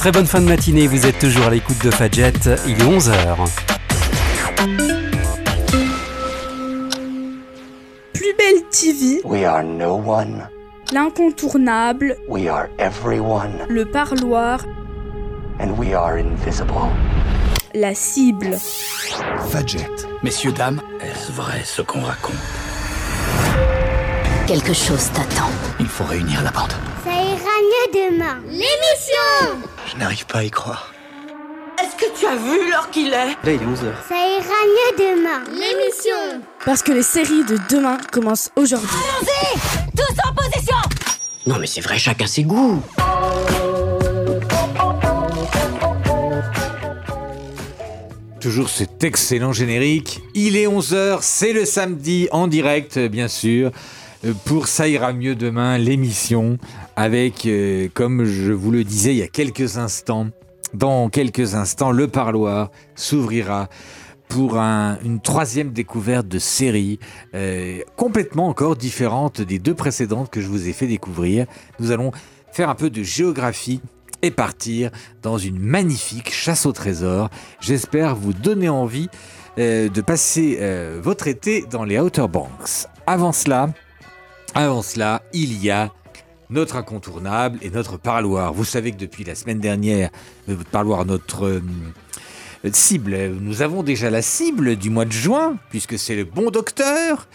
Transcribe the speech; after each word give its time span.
Très 0.00 0.12
bonne 0.12 0.24
fin 0.26 0.40
de 0.40 0.46
matinée, 0.46 0.86
vous 0.86 1.04
êtes 1.04 1.18
toujours 1.18 1.44
à 1.46 1.50
l'écoute 1.50 1.84
de 1.84 1.90
Fadjet, 1.90 2.32
il 2.66 2.72
est 2.80 2.84
11h. 2.84 3.36
Plus 8.14 8.34
belle 8.38 8.62
TV, 8.70 9.20
We 9.24 9.44
are 9.44 9.62
no 9.62 9.94
one. 9.96 10.48
l'incontournable, 10.92 12.16
We 12.28 12.48
are 12.48 12.68
everyone. 12.78 13.66
le 13.68 13.84
parloir, 13.84 14.60
And 15.60 15.72
we 15.76 15.92
are 15.92 16.14
invisible. 16.14 16.72
la 17.74 17.94
cible. 17.94 18.56
Fadjet. 19.50 19.86
Messieurs, 20.22 20.52
dames, 20.52 20.80
est-ce 21.02 21.30
vrai 21.32 21.60
ce 21.62 21.82
qu'on 21.82 22.00
raconte? 22.00 22.36
Quelque 24.46 24.72
chose 24.72 25.10
t'attend. 25.12 25.50
Il 25.78 25.86
faut 25.86 26.04
réunir 26.04 26.42
la 26.42 26.50
bande. 26.50 26.72
Demain. 27.92 28.38
L'émission 28.48 29.68
Je 29.86 29.96
n'arrive 29.96 30.24
pas 30.26 30.38
à 30.38 30.42
y 30.44 30.50
croire. 30.50 30.92
Est-ce 31.82 31.96
que 31.96 32.18
tu 32.18 32.26
as 32.26 32.36
vu 32.36 32.70
l'heure 32.70 32.88
qu'il 32.90 33.08
est? 33.08 33.12
Là, 33.12 33.34
il 33.46 33.50
est 33.52 33.56
11h. 33.56 33.92
Ça 34.08 34.14
ira 34.14 34.54
mieux 34.66 34.96
demain. 34.98 35.42
L'émission 35.50 36.42
Parce 36.64 36.82
que 36.82 36.92
les 36.92 37.02
séries 37.02 37.44
de 37.44 37.58
demain 37.68 37.96
commencent 38.12 38.50
aujourd'hui. 38.54 38.88
Tous 39.96 40.28
en 40.28 40.34
position 40.34 40.76
Non 41.46 41.56
mais 41.58 41.66
c'est 41.66 41.80
vrai, 41.80 41.98
chacun 41.98 42.26
ses 42.26 42.44
goûts. 42.44 42.80
Toujours 48.40 48.70
cet 48.70 49.04
excellent 49.04 49.52
générique. 49.52 50.20
Il 50.34 50.56
est 50.56 50.66
11h, 50.66 51.18
c'est 51.20 51.52
le 51.52 51.64
samedi 51.66 52.28
en 52.32 52.46
direct, 52.46 52.98
bien 52.98 53.28
sûr, 53.28 53.70
pour 54.44 54.68
Ça 54.68 54.86
ira 54.88 55.12
mieux 55.12 55.34
demain, 55.34 55.78
l'émission, 55.78 56.58
avec, 56.96 57.46
euh, 57.46 57.88
comme 57.94 58.24
je 58.24 58.52
vous 58.52 58.70
le 58.70 58.84
disais 58.84 59.12
il 59.14 59.18
y 59.18 59.22
a 59.22 59.28
quelques 59.28 59.78
instants, 59.78 60.28
dans 60.74 61.08
quelques 61.08 61.54
instants, 61.54 61.90
le 61.90 62.06
parloir 62.06 62.70
s'ouvrira 62.94 63.68
pour 64.28 64.58
un- 64.58 64.98
une 65.04 65.20
troisième 65.20 65.72
découverte 65.72 66.28
de 66.28 66.38
série, 66.38 67.00
euh, 67.34 67.80
complètement 67.96 68.46
encore 68.48 68.76
différente 68.76 69.40
des 69.40 69.58
deux 69.58 69.74
précédentes 69.74 70.30
que 70.30 70.40
je 70.40 70.46
vous 70.46 70.68
ai 70.68 70.72
fait 70.72 70.86
découvrir. 70.86 71.46
Nous 71.80 71.90
allons 71.90 72.12
faire 72.52 72.68
un 72.68 72.74
peu 72.76 72.90
de 72.90 73.02
géographie 73.02 73.80
et 74.22 74.30
partir 74.30 74.90
dans 75.22 75.38
une 75.38 75.58
magnifique 75.58 76.30
chasse 76.32 76.66
au 76.66 76.72
trésor. 76.72 77.30
J'espère 77.60 78.14
vous 78.14 78.32
donner 78.34 78.68
envie 78.68 79.08
euh, 79.58 79.88
de 79.88 80.00
passer 80.02 80.58
euh, 80.60 81.00
votre 81.02 81.26
été 81.26 81.64
dans 81.68 81.82
les 81.84 81.98
Outer 81.98 82.26
Banks. 82.30 82.86
Avant 83.08 83.32
cela, 83.32 83.70
avant 84.54 84.82
cela, 84.82 85.22
il 85.32 85.62
y 85.62 85.70
a 85.70 85.92
notre 86.50 86.76
incontournable 86.76 87.58
et 87.62 87.70
notre 87.70 87.96
parloir. 87.98 88.52
Vous 88.52 88.64
savez 88.64 88.90
que 88.92 88.96
depuis 88.98 89.24
la 89.24 89.34
semaine 89.34 89.60
dernière, 89.60 90.10
euh, 90.48 90.54
votre 90.56 90.70
parloir, 90.70 91.04
notre 91.04 91.46
euh, 91.46 91.62
cible, 92.72 93.14
euh, 93.14 93.34
nous 93.40 93.62
avons 93.62 93.82
déjà 93.82 94.10
la 94.10 94.22
cible 94.22 94.76
du 94.76 94.90
mois 94.90 95.04
de 95.04 95.12
juin, 95.12 95.56
puisque 95.70 95.98
c'est 95.98 96.16
le 96.16 96.24
bon 96.24 96.50
docteur, 96.50 97.28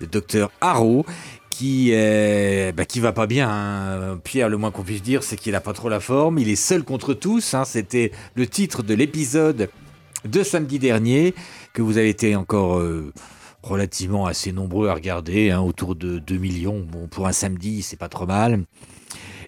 le 0.00 0.06
docteur 0.06 0.50
Haro, 0.60 1.04
qui 1.50 1.90
euh, 1.92 2.72
bah, 2.72 2.84
va 2.96 3.12
pas 3.12 3.26
bien. 3.26 3.48
hein. 3.50 4.18
Pierre, 4.22 4.48
le 4.48 4.56
moins 4.56 4.70
qu'on 4.70 4.84
puisse 4.84 5.02
dire, 5.02 5.22
c'est 5.24 5.36
qu'il 5.36 5.54
a 5.54 5.60
pas 5.60 5.72
trop 5.72 5.88
la 5.88 6.00
forme. 6.00 6.38
Il 6.38 6.48
est 6.48 6.56
seul 6.56 6.84
contre 6.84 7.14
tous. 7.14 7.54
hein. 7.54 7.64
C'était 7.64 8.12
le 8.36 8.46
titre 8.46 8.82
de 8.82 8.94
l'épisode 8.94 9.68
de 10.24 10.42
samedi 10.44 10.78
dernier 10.78 11.34
que 11.72 11.82
vous 11.82 11.98
avez 11.98 12.08
été 12.08 12.36
encore 12.36 12.78
euh, 12.78 13.12
relativement 13.62 14.26
assez 14.26 14.52
nombreux 14.52 14.88
à 14.88 14.94
regarder, 14.94 15.50
hein, 15.50 15.60
autour 15.60 15.94
de 15.94 16.18
2 16.18 16.36
millions. 16.36 16.80
Bon, 16.80 17.08
pour 17.08 17.26
un 17.26 17.32
samedi, 17.32 17.82
c'est 17.82 17.96
pas 17.96 18.08
trop 18.08 18.26
mal. 18.26 18.64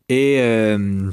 Et 0.08 0.36
euh, 0.40 1.10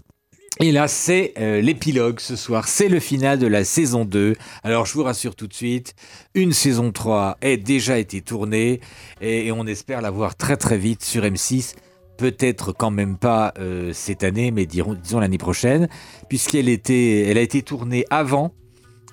là, 0.59 0.87
c'est 0.87 1.33
euh, 1.39 1.61
l'épilogue 1.61 2.19
ce 2.19 2.35
soir, 2.35 2.67
c'est 2.67 2.89
le 2.89 2.99
final 2.99 3.39
de 3.39 3.47
la 3.47 3.63
saison 3.63 4.05
2. 4.05 4.35
Alors, 4.63 4.85
je 4.85 4.93
vous 4.93 5.03
rassure 5.03 5.35
tout 5.35 5.47
de 5.47 5.53
suite, 5.53 5.95
une 6.35 6.51
saison 6.53 6.91
3 6.91 7.37
a 7.41 7.55
déjà 7.55 7.97
été 7.97 8.21
tournée 8.21 8.81
et, 9.21 9.51
on 9.51 9.65
espère 9.65 10.01
la 10.01 10.11
voir 10.11 10.35
très 10.35 10.57
très 10.57 10.77
vite 10.77 11.03
sur 11.03 11.23
M6. 11.23 11.75
Peut-être 12.17 12.71
quand 12.71 12.91
même 12.91 13.17
pas 13.17 13.53
euh, 13.57 13.93
cette 13.93 14.23
année, 14.23 14.51
mais 14.51 14.67
disons 14.67 15.19
l'année 15.19 15.39
prochaine, 15.39 15.87
puisqu'elle 16.29 16.69
elle 16.69 17.37
a 17.37 17.41
été 17.41 17.63
tournée 17.63 18.05
avant, 18.11 18.53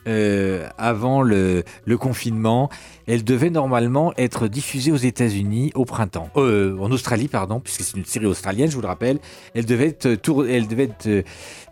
euh, 0.06 0.68
avant 0.78 1.22
le, 1.22 1.64
confinement. 1.98 2.70
Elle 3.06 3.24
devait 3.24 3.50
normalement 3.50 4.12
être 4.16 4.46
diffusée 4.48 4.92
aux 4.92 4.96
États-Unis 4.96 5.72
au 5.74 5.84
printemps, 5.84 6.30
Euh, 6.36 6.78
en 6.78 6.90
Australie 6.90 7.28
pardon, 7.28 7.60
puisque 7.60 7.82
c'est 7.82 7.96
une 7.96 8.04
série 8.04 8.26
australienne, 8.26 8.70
je 8.70 8.76
vous 8.76 8.82
le 8.82 8.86
rappelle. 8.86 9.18
Elle 9.54 9.66
devait 9.66 9.88
être, 9.88 10.06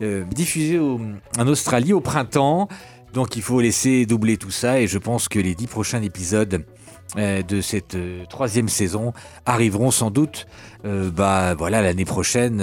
euh, 0.03 0.25
diffusée 0.31 0.79
en 0.79 1.47
Australie 1.47 1.93
au 1.93 2.01
printemps. 2.01 2.69
Donc 3.15 3.37
il 3.37 3.43
faut 3.43 3.61
laisser 3.61 4.05
doubler 4.05 4.37
tout 4.37 4.51
ça 4.51 4.81
et 4.81 4.87
je 4.87 4.99
pense 4.99 5.29
que 5.29 5.39
les 5.39 5.55
dix 5.55 5.69
prochains 5.69 6.03
épisodes 6.03 6.65
de 7.17 7.61
cette 7.63 7.97
troisième 8.29 8.69
saison 8.69 9.15
arriveront 9.47 9.91
sans 9.91 10.11
doute 10.11 10.47
bah, 10.85 11.55
voilà, 11.55 11.81
l'année 11.81 12.05
prochaine 12.05 12.63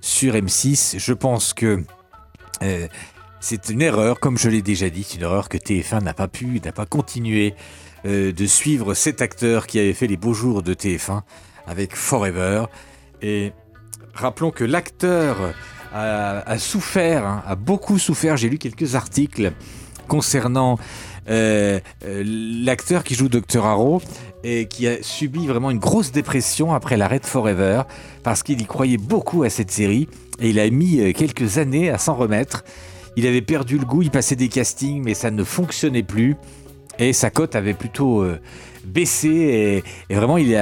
sur 0.00 0.34
M6. 0.34 0.98
Je 0.98 1.12
pense 1.12 1.52
que 1.52 1.84
c'est 3.48 3.68
une 3.68 3.80
erreur, 3.80 4.18
comme 4.18 4.36
je 4.36 4.48
l'ai 4.48 4.60
déjà 4.60 4.90
dit, 4.90 5.04
c'est 5.04 5.18
une 5.18 5.22
erreur 5.22 5.48
que 5.48 5.56
TF1 5.56 6.02
n'a 6.02 6.14
pas 6.14 6.26
pu, 6.26 6.60
n'a 6.64 6.72
pas 6.72 6.84
continué 6.84 7.54
euh, 8.04 8.32
de 8.32 8.44
suivre 8.44 8.92
cet 8.92 9.22
acteur 9.22 9.68
qui 9.68 9.78
avait 9.78 9.92
fait 9.92 10.08
les 10.08 10.16
beaux 10.16 10.34
jours 10.34 10.64
de 10.64 10.74
TF1 10.74 11.20
avec 11.68 11.94
Forever. 11.94 12.64
Et 13.22 13.52
rappelons 14.14 14.50
que 14.50 14.64
l'acteur 14.64 15.54
a, 15.94 16.58
souffert, 16.58 17.24
hein, 17.24 17.44
a 17.46 17.54
beaucoup 17.54 18.00
souffert. 18.00 18.36
J'ai 18.36 18.48
lu 18.48 18.58
quelques 18.58 18.96
articles 18.96 19.52
concernant 20.08 20.76
euh, 21.30 21.78
euh, 22.04 22.24
l'acteur 22.26 23.04
qui 23.04 23.14
joue 23.14 23.28
Dr. 23.28 23.64
Harrow 23.64 24.02
et 24.42 24.66
qui 24.66 24.88
a 24.88 25.00
subi 25.04 25.46
vraiment 25.46 25.70
une 25.70 25.78
grosse 25.78 26.10
dépression 26.10 26.74
après 26.74 26.96
l'arrêt 26.96 27.20
de 27.20 27.26
Forever 27.26 27.82
parce 28.24 28.42
qu'il 28.42 28.60
y 28.60 28.66
croyait 28.66 28.98
beaucoup 28.98 29.44
à 29.44 29.50
cette 29.50 29.70
série 29.70 30.08
et 30.40 30.50
il 30.50 30.58
a 30.58 30.68
mis 30.68 31.14
quelques 31.14 31.58
années 31.58 31.90
à 31.90 31.98
s'en 31.98 32.14
remettre. 32.14 32.64
Il 33.16 33.26
avait 33.26 33.42
perdu 33.42 33.78
le 33.78 33.84
goût, 33.84 34.02
il 34.02 34.10
passait 34.10 34.36
des 34.36 34.48
castings 34.48 35.02
mais 35.02 35.14
ça 35.14 35.30
ne 35.30 35.44
fonctionnait 35.44 36.02
plus. 36.02 36.36
Et 36.98 37.12
sa 37.12 37.30
cote 37.30 37.56
avait 37.56 37.74
plutôt 37.74 38.22
euh, 38.22 38.40
baissé 38.84 39.82
et, 40.08 40.14
vraiment 40.14 40.38
il 40.38 40.52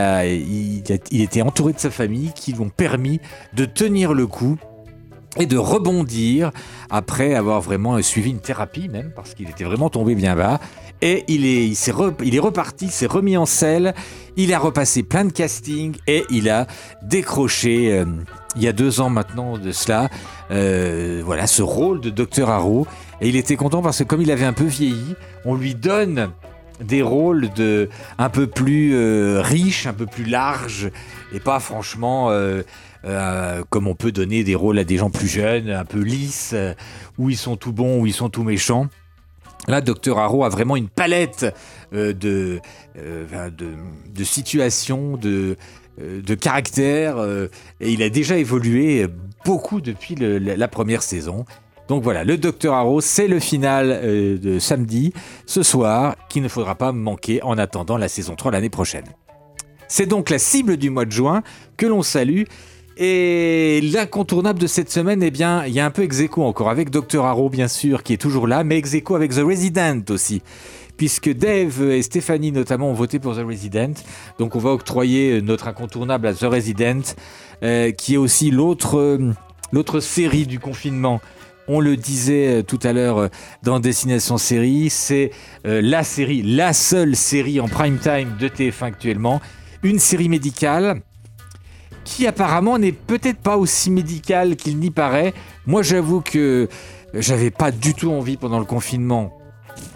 était 1.12 1.42
entouré 1.42 1.72
de 1.72 1.78
sa 1.78 1.91
famille 1.91 2.32
qui 2.34 2.53
lui 2.53 2.60
ont 2.60 2.70
permis 2.70 3.20
de 3.53 3.65
tenir 3.65 4.15
le 4.15 4.26
coup 4.26 4.59
et 5.39 5.47
de 5.47 5.56
rebondir 5.56 6.50
après 6.91 7.34
avoir 7.34 7.61
vraiment 7.61 8.00
suivi 8.03 8.31
une 8.31 8.41
thérapie 8.41 8.89
même 8.89 9.11
parce 9.15 9.34
qu'il 9.34 9.49
était 9.49 9.65
vraiment 9.65 9.91
tombé 9.91 10.15
bien 10.15 10.37
bas. 10.37 10.61
Et 11.03 11.25
il 11.28 11.45
est, 11.45 11.67
il 11.67 11.77
il 12.25 12.41
reparti, 12.41 12.89
s'est 12.89 13.06
remis 13.06 13.37
en 13.37 13.47
selle, 13.47 13.95
il 14.37 14.55
a 14.55 14.59
repassé 14.59 15.03
plein 15.03 15.25
de 15.25 15.33
castings 15.33 15.97
et 16.06 16.25
il 16.31 16.49
a 16.49 16.67
décroché 17.03 17.99
euh, 17.99 18.05
il 18.56 18.62
y 18.62 18.69
a 18.69 18.72
deux 18.72 19.00
ans 19.00 19.11
maintenant 19.11 19.59
de 19.59 19.72
cela 19.72 20.09
euh, 20.50 21.22
voilà 21.25 21.47
ce 21.47 21.62
rôle 21.62 22.01
de 22.01 22.11
Dr 22.11 22.49
Harrow 22.49 22.87
et 23.21 23.28
il 23.28 23.37
était 23.37 23.56
content 23.56 23.83
parce 23.83 23.99
que 23.99 24.05
comme 24.05 24.22
il 24.22 24.31
avait 24.31 24.45
un 24.45 24.53
peu 24.53 24.65
vieilli 24.65 25.15
on 25.45 25.55
lui 25.55 25.75
donne 25.75 26.31
des 26.81 27.03
rôles 27.03 27.51
de 27.51 27.89
un 28.19 28.28
peu 28.28 28.47
plus 28.47 28.95
euh, 28.95 29.41
riches, 29.43 29.87
un 29.87 29.93
peu 29.93 30.06
plus 30.06 30.25
larges 30.25 30.91
et 31.33 31.41
pas 31.41 31.61
franchement 31.61 32.31
euh, 33.06 33.62
comme 33.69 33.87
on 33.87 33.94
peut 33.94 34.12
donner 34.12 34.44
des 34.44 34.54
rôles 34.54 34.78
à 34.78 34.84
des 34.84 34.97
gens 34.97 35.10
plus 35.10 35.28
jeunes, 35.28 35.69
un 35.69 35.84
peu 35.84 36.00
lisses, 36.00 36.53
euh, 36.54 36.72
où 37.19 37.28
ils 37.28 37.37
sont 37.37 37.56
tout 37.56 37.72
bons, 37.72 38.00
où 38.00 38.06
ils 38.06 38.15
sont 38.15 38.31
tout 38.31 38.44
méchants. 38.44 38.87
Là, 39.69 39.82
Dr 39.82 40.19
Harrow 40.19 40.44
a 40.44 40.48
vraiment 40.48 40.76
une 40.76 40.88
palette 40.88 41.47
euh, 41.92 42.12
de, 42.15 42.60
situations, 44.25 45.19
de, 45.19 45.56
caractères, 46.34 47.16
et 47.80 47.92
il 47.92 48.03
a 48.03 48.09
déjà 48.09 48.36
évolué 48.36 49.07
beaucoup 49.45 49.80
depuis 49.80 50.15
la, 50.16 50.68
première 50.68 51.03
saison. 51.03 51.45
Donc 51.89 52.03
voilà, 52.03 52.24
le 52.24 52.39
Dr 52.39 52.72
Harrow, 52.72 53.00
c'est 53.00 53.28
le 53.28 53.39
final 53.39 54.39
de 54.41 54.59
samedi, 54.59 55.12
ce 55.47 55.62
soir, 55.62 56.16
qu'il 56.28 56.42
ne 56.42 56.48
faudra 56.48 56.74
pas 56.74 56.92
manquer 56.92 57.42
en 57.42 57.57
attendant 57.59 57.97
la 57.97 58.09
saison 58.09 58.34
3 58.34 58.53
l'année 58.53 58.71
prochaine. 58.71 59.04
C'est 59.89 60.07
donc 60.07 60.30
la 60.30 60.39
cible 60.39 60.77
du 60.77 60.91
mois 60.91 61.04
de 61.04 61.12
juin 61.12 61.42
que 61.77 61.86
l'on 61.86 62.03
salue. 62.03 62.45
Et 62.97 63.81
l'incontournable 63.83 64.59
de 64.59 64.67
cette 64.67 64.91
semaine, 64.91 65.23
eh 65.23 65.31
bien, 65.31 65.65
il 65.67 65.73
y 65.73 65.81
a 65.81 65.87
un 65.87 65.91
peu 65.91 66.03
ex 66.03 66.21
encore 66.37 66.71
avec 66.71 66.91
Dr. 66.91 67.25
Harrow, 67.25 67.49
bien 67.49 67.69
sûr, 67.69 68.03
qui 68.03 68.13
est 68.13 68.19
toujours 68.19 68.47
là, 68.47 68.65
mais 68.65 68.79
ex 68.79 68.95
avec 69.11 69.33
The 69.33 69.41
Resident 69.41 70.03
aussi. 70.11 70.43
Puisque 70.97 71.33
Dave 71.33 71.83
et 71.91 72.03
Stéphanie, 72.03 72.53
notamment, 72.53 72.89
ont 72.89 72.95
voté 72.95 73.19
pour 73.19 73.35
The 73.35 73.45
Resident. 73.45 73.95
Donc, 74.39 74.55
on 74.55 74.61
va 74.61 74.71
octroyer 74.71 75.43
notre 75.43 75.67
incontournable 75.67 76.29
à 76.29 76.35
The 76.35 76.45
Resident, 76.45 77.03
euh, 77.65 77.91
qui 77.91 78.15
est 78.15 78.17
aussi 78.17 78.53
l'autre 78.53 78.99
euh, 78.99 79.33
l'autre 79.75 79.99
série 80.01 80.47
du 80.47 80.61
confinement. 80.61 81.21
On 81.67 81.81
le 81.81 81.97
disait 81.97 82.61
euh, 82.61 82.63
tout 82.63 82.79
à 82.83 82.93
l'heure 82.93 83.19
euh, 83.19 83.29
dans 83.63 83.81
Destination 83.81 84.39
Série, 84.39 84.89
c'est 84.91 85.31
euh, 85.67 85.81
la 85.83 86.05
série, 86.05 86.43
la 86.43 86.73
seule 86.73 87.17
série 87.17 87.61
en 87.61 87.69
prime 87.69 87.99
time 87.99 88.37
de 88.39 88.49
TF1 88.49 88.85
actuellement. 88.85 89.41
Une 89.83 89.99
série 89.99 90.29
médicale 90.29 91.01
qui 92.04 92.27
apparemment 92.27 92.78
n'est 92.78 92.92
peut-être 92.92 93.39
pas 93.39 93.56
aussi 93.56 93.91
médical 93.91 94.56
qu'il 94.56 94.78
n'y 94.78 94.91
paraît. 94.91 95.33
Moi, 95.66 95.83
j'avoue 95.83 96.21
que 96.21 96.68
j'avais 97.15 97.51
pas 97.51 97.71
du 97.71 97.95
tout 97.95 98.10
envie 98.10 98.36
pendant 98.36 98.59
le 98.59 98.65
confinement 98.65 99.39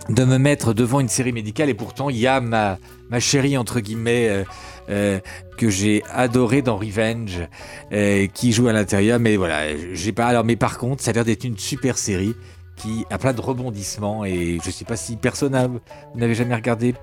de 0.09 0.25
me 0.25 0.39
mettre 0.39 0.73
devant 0.73 1.01
une 1.01 1.09
série 1.09 1.33
médicale 1.33 1.69
et 1.69 1.75
pourtant 1.75 2.09
il 2.11 2.17
y 2.17 2.27
a 2.27 2.41
ma, 2.41 2.79
ma 3.11 3.21
chérie 3.21 3.57
entre 3.57 3.79
guillemets 3.81 4.29
euh, 4.29 4.45
euh, 4.91 5.21
que 5.59 5.69
j'ai 5.69 6.03
adorée 6.13 6.63
dans 6.63 6.77
Revenge 6.79 7.47
euh, 7.93 8.27
qui 8.27 8.53
joue 8.53 8.69
à 8.69 8.73
l'intérieur 8.73 9.21
mais 9.21 9.37
voilà 9.37 9.77
j'ai 9.93 10.13
pas 10.13 10.27
alors 10.27 10.45
mais 10.45 10.57
par 10.57 10.79
contre 10.79 11.03
ça 11.05 11.11
a 11.11 11.15
l'air 11.15 11.25
d'être 11.25 11.45
une 11.45 11.59
super 11.59 11.99
série 11.99 12.35
qui 12.77 13.05
a 13.11 13.19
plein 13.19 13.35
de 13.35 13.41
rebondissements 13.41 14.25
et 14.25 14.59
je 14.65 14.71
sais 14.71 14.85
pas 14.87 14.97
si 14.97 15.17
personne 15.17 15.53
n'a- 15.53 15.67
vous 15.69 15.81
n'avez 16.17 16.35
jamais 16.35 16.55
regardé 16.55 16.95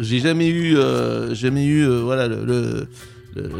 J'ai 0.00 0.18
jamais 0.20 0.48
eu, 0.48 0.76
jamais 1.32 1.64
eu, 1.66 1.86
voilà, 2.00 2.26
le- 2.26 2.88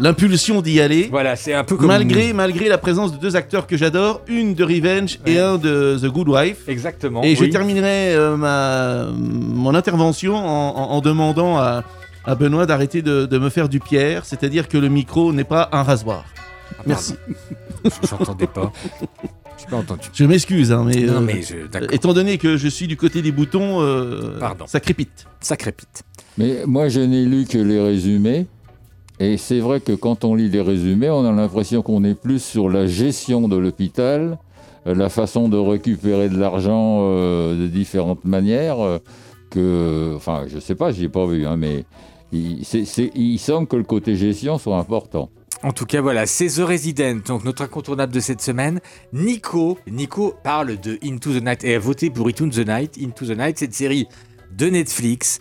l'impulsion 0.01 0.63
d'y 0.63 0.81
aller. 0.81 1.09
voilà 1.11 1.37
c'est 1.37 1.53
un 1.55 1.65
peu 1.65 1.77
comme 1.77 1.89
Malgré, 1.89 2.33
malgré 2.33 2.69
la 2.69 2.79
présence 2.79 3.13
de 3.13 3.19
deux 3.19 3.37
acteurs 3.37 3.67
que 3.67 3.77
j'adore, 3.77 4.23
une 4.29 4.55
de 4.55 4.65
Revenge 4.65 5.19
et 5.27 5.39
un 5.39 5.57
de 5.59 5.99
The 6.01 6.07
Good 6.07 6.29
Wife. 6.29 6.69
exactement 6.69 7.23
Et 7.23 7.35
je 7.37 7.45
terminerai 7.45 8.15
euh, 8.15 8.37
ma, 8.37 9.07
mon 9.13 9.75
intervention 9.75 10.35
en, 10.37 10.77
en- 10.77 10.91
en 10.93 11.01
demandant 11.01 11.59
à, 11.59 11.85
à 12.25 12.35
Benoît 12.35 12.67
d'arrêter 12.67 13.03
de, 13.03 13.27
de 13.27 13.39
me 13.39 13.51
faire 13.51 13.69
du 13.69 13.81
pierre, 13.81 14.25
c'est-à-dire 14.25 14.69
que 14.69 14.79
le 14.79 14.89
micro 14.89 15.33
n'est 15.33 15.45
pas 15.45 15.69
un 15.73 15.83
rasoir. 15.83 16.25
Ah, 16.79 16.83
Merci. 16.87 17.15
j'entendais 18.11 18.47
pas 18.49 18.73
pas 19.71 19.77
entendu 19.79 20.09
Je 20.13 20.25
m'excuse, 20.25 20.71
hein, 20.71 20.85
mais, 20.87 21.01
non 21.03 21.15
euh, 21.15 21.21
mais 21.21 21.41
je, 21.43 21.57
étant 21.93 22.13
donné 22.13 22.39
que 22.39 22.57
je 22.57 22.69
suis 22.69 22.87
du 22.87 22.97
côté 22.97 23.21
des 23.23 23.33
boutons, 23.33 23.81
euh, 23.83 24.39
Pardon. 24.39 24.65
ça 24.69 24.79
crépite. 24.81 25.27
ça 25.41 25.57
crépite 25.57 26.03
Mais 26.39 26.59
moi, 26.67 26.89
je 26.89 27.01
n'ai 27.01 27.25
lu 27.25 27.47
que 27.47 27.59
les 27.59 27.81
résumés. 27.81 28.47
Et 29.19 29.39
c'est 29.39 29.61
vrai 29.61 29.81
que 29.81 29.93
quand 29.93 30.25
on 30.25 30.35
lit 30.35 30.51
les 30.51 30.61
résumés, 30.61 31.09
on 31.09 31.25
a 31.25 31.33
l'impression 31.33 31.83
qu'on 31.83 32.05
est 32.05 32.15
plus 32.15 32.43
sur 32.43 32.69
la 32.69 32.87
gestion 32.87 33.49
de 33.49 33.57
l'hôpital, 33.57 34.39
euh, 34.87 34.95
la 34.95 35.09
façon 35.09 35.49
de 35.49 35.57
récupérer 35.57 36.29
de 36.29 36.39
l'argent 36.39 36.99
euh, 37.01 37.59
de 37.59 37.67
différentes 37.67 38.25
manières, 38.25 38.81
euh, 38.81 38.99
que... 39.51 40.13
Enfin, 40.17 40.45
je 40.49 40.59
sais 40.59 40.75
pas, 40.75 40.93
j'y 40.93 41.05
ai 41.05 41.09
pas 41.09 41.25
vu, 41.25 41.47
hein, 41.47 41.57
mais 41.57 41.85
il, 42.31 42.63
il 43.15 43.39
semble 43.39 43.67
que 43.67 43.77
le 43.77 43.85
côté 43.85 44.17
gestion 44.17 44.59
soit 44.59 44.77
important. 44.77 45.31
En 45.63 45.73
tout 45.73 45.87
cas, 45.87 46.03
voilà, 46.03 46.27
c'est 46.27 46.49
The 46.49 46.67
Resident, 46.67 47.21
donc 47.27 47.45
notre 47.45 47.63
incontournable 47.63 48.13
de 48.13 48.21
cette 48.21 48.43
semaine. 48.43 48.81
Nico, 49.15 49.79
Nico 49.91 50.35
parle 50.45 50.79
de 50.79 50.99
Into 51.03 51.33
the 51.33 51.43
Night 51.43 51.65
et 51.65 51.75
a 51.75 51.79
voté 51.79 52.11
pour 52.11 52.29
Into 52.29 52.51
the 52.51 52.67
Night. 52.67 52.99
Into 53.03 53.25
the 53.25 53.39
Night, 53.39 53.59
cette 53.59 53.73
série 53.73 54.07
de 54.57 54.67
Netflix 54.67 55.41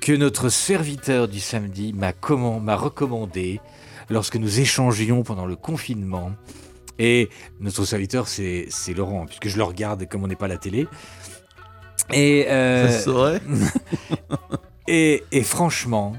que 0.00 0.12
notre 0.12 0.48
serviteur 0.48 1.28
du 1.28 1.40
samedi 1.40 1.92
m'a 1.92 2.12
comment- 2.12 2.60
m'a 2.60 2.76
recommandé 2.76 3.60
lorsque 4.08 4.36
nous 4.36 4.60
échangions 4.60 5.22
pendant 5.22 5.46
le 5.46 5.56
confinement. 5.56 6.32
Et 6.98 7.28
notre 7.60 7.84
serviteur, 7.84 8.28
c'est 8.28 8.66
c'est 8.68 8.92
Laurent, 8.94 9.26
puisque 9.26 9.48
je 9.48 9.56
le 9.56 9.62
regarde 9.64 10.06
comme 10.08 10.22
on 10.24 10.26
n'est 10.26 10.36
pas 10.36 10.46
à 10.46 10.48
la 10.48 10.58
télé. 10.58 10.86
Et, 12.12 12.46
euh, 12.48 12.88
Ça 12.90 13.38
et, 14.88 15.22
et 15.32 15.42
franchement, 15.42 16.14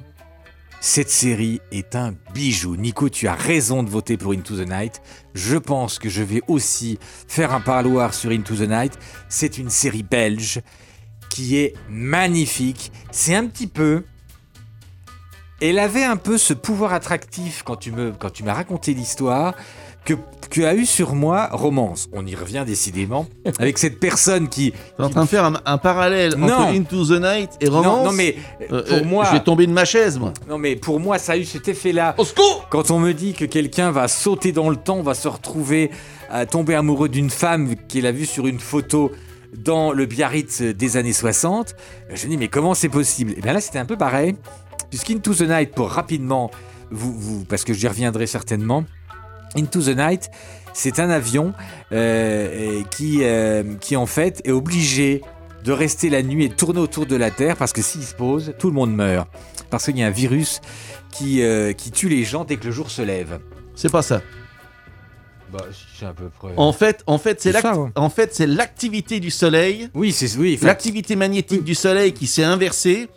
cette 0.80 1.10
série 1.10 1.60
est 1.72 1.95
un 1.95 2.16
bijou. 2.34 2.75
Nico, 2.77 3.10
tu 3.10 3.27
as 3.27 3.36
raison 3.36 3.84
de 3.84 3.89
voter 3.89 4.18
pour 4.18 4.31
Into 4.34 4.56
the 4.57 4.68
Night. 4.68 5.01
Je 5.36 5.57
pense 5.57 6.00
que 6.00 6.10
je 6.10 6.24
vais 6.24 6.42
aussi 6.48 6.98
faire 7.27 7.54
un 7.54 7.62
parloir 7.62 8.13
sur 8.13 8.31
Into 8.31 8.56
the 8.56 8.68
Night. 8.68 8.98
C'est 9.30 9.57
une 9.57 9.69
série 9.69 10.04
belge 10.04 10.62
qui 11.31 11.57
est 11.57 11.74
magnifique. 11.89 12.92
C'est 13.12 13.33
un 13.33 13.48
petit 13.48 13.68
peu... 13.68 14.04
Elle 15.62 15.78
avait 15.80 16.04
un 16.04 16.18
peu 16.18 16.38
ce 16.39 16.54
pouvoir 16.54 16.92
attractif 16.92 17.62
quand 17.63 17.75
tu 17.75 17.92
me, 17.92 18.12
quand 18.18 18.31
tu 18.31 18.44
m'as 18.44 18.54
raconté 18.56 18.95
l'histoire 18.95 19.54
que, 20.04 20.16
que 20.50 20.62
a 20.63 20.74
eu 20.74 20.88
sur 20.88 21.13
moi 21.13 21.50
Romance. 21.51 22.10
On 22.13 22.25
y 22.25 22.33
revient 22.36 22.63
décidément 22.66 23.28
avec 23.60 23.78
cette 23.78 24.00
personne 24.00 24.50
qui, 24.50 24.72
T'es 24.72 25.04
en 25.04 25.10
train 25.12 25.22
de 25.25 25.30
faire 25.30 25.45
un, 25.45 25.62
un 25.68 25.78
parallèle 25.78 26.33
Non. 26.36 26.48
entre 26.51 26.74
Into 26.75 27.06
the 27.06 27.22
Night 27.22 27.51
et 27.62 27.68
Romance 27.69 27.98
non, 28.00 28.06
non 28.06 28.12
mais 28.12 28.36
Euh, 28.72 28.81
pour 28.84 28.98
euh, 28.98 29.04
moi, 29.04 29.25
Je 29.27 29.34
vais 29.34 29.44
tomber 29.44 29.68
de 29.68 29.72
ma 29.72 29.86
chaise, 29.86 30.18
moi. 30.18 30.34
non 30.50 30.57
mais 30.57 30.75
pour 30.75 31.00
moi 31.00 31.19
ça 31.19 31.34
a 31.34 31.38
eu 31.38 31.45
cet 31.45 31.68
effet-là. 31.68 32.16
Au 32.18 32.25
secours 32.25 32.66
Quand 32.72 32.89
on 32.89 32.98
me 33.00 33.13
dit 33.13 33.34
que 33.34 33.45
quelqu'un 33.45 33.92
va 33.92 34.07
sauter 34.07 34.51
dans 34.51 34.72
le 34.72 34.77
temps, 34.77 35.04
va 35.04 35.13
se 35.13 35.27
retrouver 35.27 35.92
à 36.31 36.48
tomber 36.48 36.74
amoureux 36.74 37.07
d'une 37.10 37.30
femme 37.30 37.75
qu'il 37.88 38.07
a 38.07 38.12
vue 38.12 38.25
sur 38.25 38.48
une 38.48 38.60
photo 38.60 39.12
dans 39.57 39.92
le 39.92 40.06
Biarritz 40.06 40.62
des 40.62 40.98
années 40.98 41.13
60, 41.13 41.75
je 42.13 42.25
me 42.25 42.31
dis 42.31 42.38
mais 42.38 42.48
comment 42.48 42.74
c'est 42.74 42.89
possible? 42.89 43.33
Et 43.38 43.42
bien 43.42 43.53
là 43.53 43.62
c'était 43.62 43.80
un 43.80 43.86
peu 43.86 43.98
pareil, 43.98 44.36
puisqu'Into 44.89 45.33
the 45.33 45.42
Night, 45.42 45.71
pour 45.71 45.89
rapidement, 45.89 46.51
vous, 46.92 47.45
parce 47.45 47.63
que 47.63 47.74
j'y 47.74 47.88
reviendrai 47.88 48.27
certainement, 48.27 48.86
Into 49.56 49.81
the 49.81 49.95
Night, 49.95 50.30
c'est 50.74 51.00
un 51.00 51.09
avion 51.09 51.53
euh, 51.92 52.83
qui, 52.92 53.19
euh, 53.21 53.75
qui 53.80 53.95
en 53.95 54.06
fait 54.06 54.42
est 54.45 54.51
obligé 54.51 55.21
de 55.63 55.71
rester 55.71 56.09
la 56.09 56.24
nuit 56.24 56.45
et 56.45 56.50
de 56.50 56.53
tourner 56.53 56.80
autour 56.80 57.06
de 57.06 57.15
la 57.15 57.31
Terre 57.31 57.57
parce 57.57 57.74
que 57.74 57.81
s'il 57.81 58.03
se 58.03 58.15
pose, 58.15 58.53
tout 58.57 58.68
le 58.68 58.74
monde 58.74 58.94
meurt. 58.94 59.27
Parce 59.69 59.86
qu'il 59.86 59.98
y 59.98 60.03
a 60.03 60.07
un 60.07 60.12
virus 60.12 60.62
qui, 61.12 61.44
euh, 61.44 61.74
qui 61.74 61.92
tue 61.92 62.09
les 62.09 62.24
gens 62.24 62.45
dès 62.45 62.57
que 62.57 62.65
le 62.65 62.71
jour 62.71 62.89
se 62.89 63.01
lève. 63.01 63.39
C'est 63.75 63.92
pas 63.92 64.01
ça. 64.01 64.21
Bah, 65.51 65.65
c'est 66.00 66.06
à 66.06 66.13
peu 66.13 66.30
près. 66.39 66.53
En 66.57 66.71
fait, 66.71 67.03
en 67.07 67.18
fait, 67.18 67.42
c'est 67.42 67.51
C'est 67.51 67.62
ça, 67.62 67.69
l'act- 67.71 67.80
ouais. 67.81 67.89
en 67.95 68.09
fait, 68.09 68.30
c'est 68.33 68.48
l'activité 68.48 69.19
du 69.19 69.30
Soleil, 69.31 69.89
Oui, 69.94 70.12
c'est 70.12 70.38
oui. 70.38 70.57
l'activité 70.62 71.15
magnétique 71.15 71.63
du 71.63 71.75
Soleil 71.75 72.13
qui 72.13 72.25
s'est 72.27 72.44
inversée, 72.44 73.09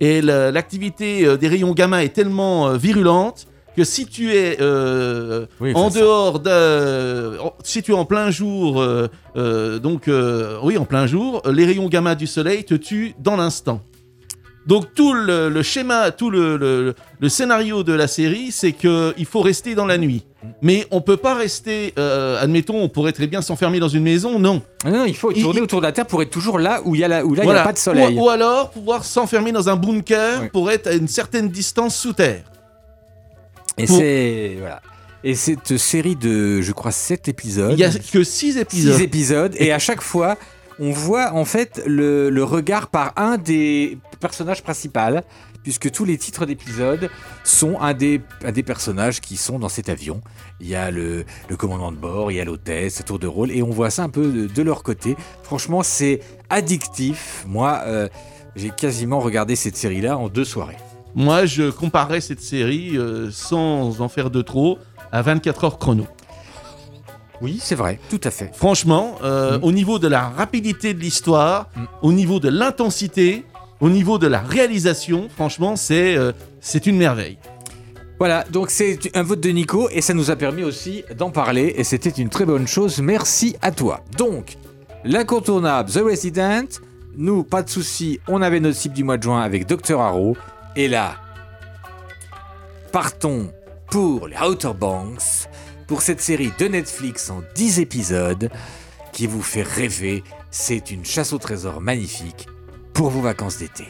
et 0.00 0.22
l'activité 0.22 1.26
euh, 1.26 1.36
des 1.36 1.48
rayons 1.48 1.72
gamma 1.74 2.02
est 2.04 2.10
tellement 2.14 2.68
euh, 2.68 2.76
virulente 2.76 3.46
que 3.76 3.84
si 3.84 4.06
tu 4.06 4.34
es 4.34 4.56
euh, 4.60 5.46
oui, 5.60 5.72
en 5.74 5.90
dehors 5.90 6.40
en- 7.44 7.52
si 7.64 7.82
tu 7.82 7.92
es 7.92 7.94
en 7.94 8.04
plein 8.04 8.30
jour, 8.30 8.80
euh, 8.80 9.08
euh, 9.36 9.78
donc 9.78 10.08
euh, 10.08 10.58
oui, 10.62 10.76
en 10.78 10.84
plein 10.84 11.06
jour, 11.06 11.42
les 11.50 11.64
rayons 11.66 11.88
gamma 11.88 12.14
du 12.14 12.26
Soleil 12.26 12.64
te 12.64 12.74
tuent 12.74 13.14
dans 13.18 13.36
l'instant. 13.36 13.80
Donc 14.66 14.92
tout 14.94 15.14
le, 15.14 15.48
le 15.48 15.62
schéma, 15.62 16.10
tout 16.10 16.30
le, 16.30 16.56
le- 16.56 16.94
le 17.18 17.28
scénario 17.28 17.82
de 17.82 17.92
la 17.94 18.06
série, 18.06 18.52
c'est 18.52 18.72
que 18.72 19.14
il 19.16 19.24
faut 19.24 19.40
rester 19.40 19.74
dans 19.74 19.86
la 19.86 19.96
nuit. 19.98 20.24
Mais 20.62 20.86
on 20.90 21.00
peut 21.00 21.16
pas 21.16 21.34
rester, 21.34 21.92
euh, 21.98 22.40
admettons, 22.40 22.76
on 22.80 22.88
pourrait 22.88 23.12
très 23.12 23.26
bien 23.26 23.42
s'enfermer 23.42 23.80
dans 23.80 23.88
une 23.88 24.02
maison, 24.02 24.38
non. 24.38 24.62
Non, 24.84 24.90
non, 24.90 25.04
il 25.06 25.16
faut 25.16 25.32
tourner 25.32 25.58
il- 25.60 25.62
autour 25.62 25.80
de 25.80 25.86
la 25.86 25.92
Terre 25.92 26.06
pour 26.06 26.20
être 26.22 26.30
toujours 26.30 26.58
là 26.58 26.82
où 26.84 26.94
il 26.94 27.00
y 27.00 27.04
a, 27.04 27.08
la- 27.08 27.24
où 27.24 27.34
là, 27.34 27.42
il 27.44 27.50
n'y 27.50 27.56
a 27.56 27.62
pas 27.64 27.72
de 27.72 27.78
soleil. 27.78 28.16
Ou, 28.16 28.24
ou 28.24 28.28
alors 28.28 28.70
pouvoir 28.70 29.04
s'enfermer 29.04 29.50
dans 29.52 29.68
un 29.70 29.76
bunker 29.76 30.40
Oui. 30.42 30.48
pour 30.52 30.70
être 30.70 30.86
à 30.88 30.92
une 30.92 31.08
certaine 31.08 31.48
distance 31.48 31.96
sous 31.96 32.12
terre. 32.12 32.44
Et 33.78 33.86
pour- 33.86 33.96
c'est 33.98 34.56
voilà. 34.60 34.80
Et 35.22 35.34
cette 35.34 35.76
série 35.76 36.16
de, 36.16 36.62
je 36.62 36.72
crois, 36.72 36.92
7 36.92 37.28
épisodes. 37.28 37.72
Il 37.74 37.78
y 37.78 37.84
a 37.84 37.90
que 37.90 38.24
six 38.24 38.56
épisodes. 38.56 38.94
Six 38.96 39.02
épisodes. 39.02 39.54
Et 39.58 39.70
à 39.72 39.78
chaque 39.78 40.00
fois, 40.00 40.38
on 40.80 40.92
voit 40.92 41.34
en 41.34 41.44
fait 41.44 41.82
le, 41.86 42.42
regard 42.42 42.88
par 42.88 43.12
un 43.16 43.36
des 43.36 43.98
personnages 44.18 44.62
principaux, 44.62 45.20
puisque 45.62 45.90
tous 45.90 46.06
les 46.06 46.16
titres 46.16 46.46
d'épisodes 46.46 47.10
sont 47.44 47.78
un 47.80 47.92
des, 47.92 48.18
personnages 48.64 49.20
qui 49.20 49.36
sont 49.36 49.58
dans 49.58 49.68
cet 49.68 49.90
avion. 49.90 50.22
Il 50.58 50.68
y 50.68 50.74
a 50.74 50.90
le, 50.90 51.26
commandant 51.58 51.92
de 51.92 51.98
bord, 51.98 52.32
il 52.32 52.36
y 52.36 52.40
a 52.40 52.44
l'hôtesse, 52.46 53.02
tour 53.04 53.18
de 53.18 53.26
rôle, 53.26 53.50
et 53.52 53.62
on 53.62 53.70
voit 53.70 53.90
ça 53.90 54.02
un 54.02 54.08
peu 54.08 54.48
de, 54.48 54.62
leur 54.62 54.82
côté. 54.82 55.16
Franchement, 55.42 55.82
c'est 55.82 56.20
addictif. 56.48 57.44
Moi, 57.46 57.82
euh, 57.84 58.08
j'ai 58.56 58.70
quasiment 58.70 59.20
regardé 59.20 59.56
cette 59.56 59.76
série-là 59.76 60.16
en 60.16 60.28
deux 60.28 60.46
soirées. 60.46 60.78
Moi, 61.14 61.44
je 61.44 61.70
comparerais 61.70 62.22
cette 62.22 62.40
série, 62.40 62.96
euh, 62.96 63.30
sans 63.30 64.00
en 64.00 64.08
faire 64.08 64.30
de 64.30 64.40
trop, 64.40 64.78
à 65.12 65.20
24 65.20 65.64
heures 65.64 65.78
chrono. 65.78 66.06
Oui, 67.42 67.58
c'est 67.62 67.74
vrai, 67.74 67.98
tout 68.10 68.20
à 68.24 68.30
fait. 68.30 68.50
Franchement, 68.54 69.16
euh, 69.22 69.58
Mm. 69.58 69.64
au 69.64 69.72
niveau 69.72 69.98
de 69.98 70.08
la 70.08 70.28
rapidité 70.28 70.92
de 70.94 71.00
l'histoire, 71.00 71.68
Mm. 71.76 71.84
au 72.02 72.12
niveau 72.12 72.38
de 72.40 72.48
l'intensité, 72.48 73.44
au 73.80 73.88
niveau 73.88 74.18
de 74.18 74.26
la 74.26 74.40
réalisation, 74.40 75.28
franchement, 75.34 75.74
c'est 75.76 76.16
euh, 76.16 76.32
c'est 76.60 76.86
une 76.86 76.96
merveille. 76.98 77.38
Voilà, 78.18 78.44
donc 78.50 78.68
c'est 78.70 78.98
un 79.16 79.22
vote 79.22 79.40
de 79.40 79.48
Nico 79.48 79.88
et 79.90 80.02
ça 80.02 80.12
nous 80.12 80.30
a 80.30 80.36
permis 80.36 80.62
aussi 80.62 81.02
d'en 81.16 81.30
parler 81.30 81.72
et 81.76 81.84
c'était 81.84 82.10
une 82.10 82.28
très 82.28 82.44
bonne 82.44 82.68
chose. 82.68 83.00
Merci 83.00 83.56
à 83.62 83.70
toi. 83.70 84.00
Donc, 84.18 84.58
l'incontournable 85.04 85.90
The 85.90 86.00
Resident, 86.04 86.66
nous, 87.16 87.42
pas 87.44 87.62
de 87.62 87.70
souci, 87.70 88.20
on 88.28 88.42
avait 88.42 88.60
notre 88.60 88.76
cible 88.76 88.94
du 88.94 89.04
mois 89.04 89.16
de 89.16 89.22
juin 89.22 89.40
avec 89.40 89.66
Dr. 89.66 89.98
Arrow 89.98 90.36
et 90.76 90.86
là, 90.88 91.14
partons 92.92 93.50
pour 93.90 94.28
les 94.28 94.36
Outer 94.36 94.72
Banks 94.78 95.48
pour 95.90 96.02
cette 96.02 96.20
série 96.20 96.52
de 96.56 96.68
Netflix 96.68 97.30
en 97.30 97.42
10 97.56 97.80
épisodes 97.80 98.48
qui 99.12 99.26
vous 99.26 99.42
fait 99.42 99.64
rêver. 99.64 100.22
C'est 100.52 100.92
une 100.92 101.04
chasse 101.04 101.32
au 101.32 101.38
trésor 101.38 101.80
magnifique 101.80 102.46
pour 102.94 103.10
vos 103.10 103.20
vacances 103.20 103.58
d'été. 103.58 103.88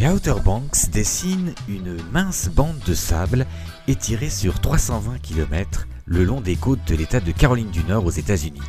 The 0.00 0.04
Outer 0.04 0.36
Banks 0.42 0.88
dessine 0.90 1.52
une 1.68 1.98
mince 2.10 2.48
bande 2.48 2.78
de 2.86 2.94
sable 2.94 3.44
étirée 3.86 4.30
sur 4.30 4.58
320 4.58 5.18
km 5.18 5.86
le 6.06 6.24
long 6.24 6.40
des 6.40 6.56
côtes 6.56 6.86
de 6.88 6.96
l'État 6.96 7.20
de 7.20 7.30
Caroline 7.32 7.70
du 7.70 7.84
Nord 7.84 8.06
aux 8.06 8.10
États-Unis. 8.10 8.62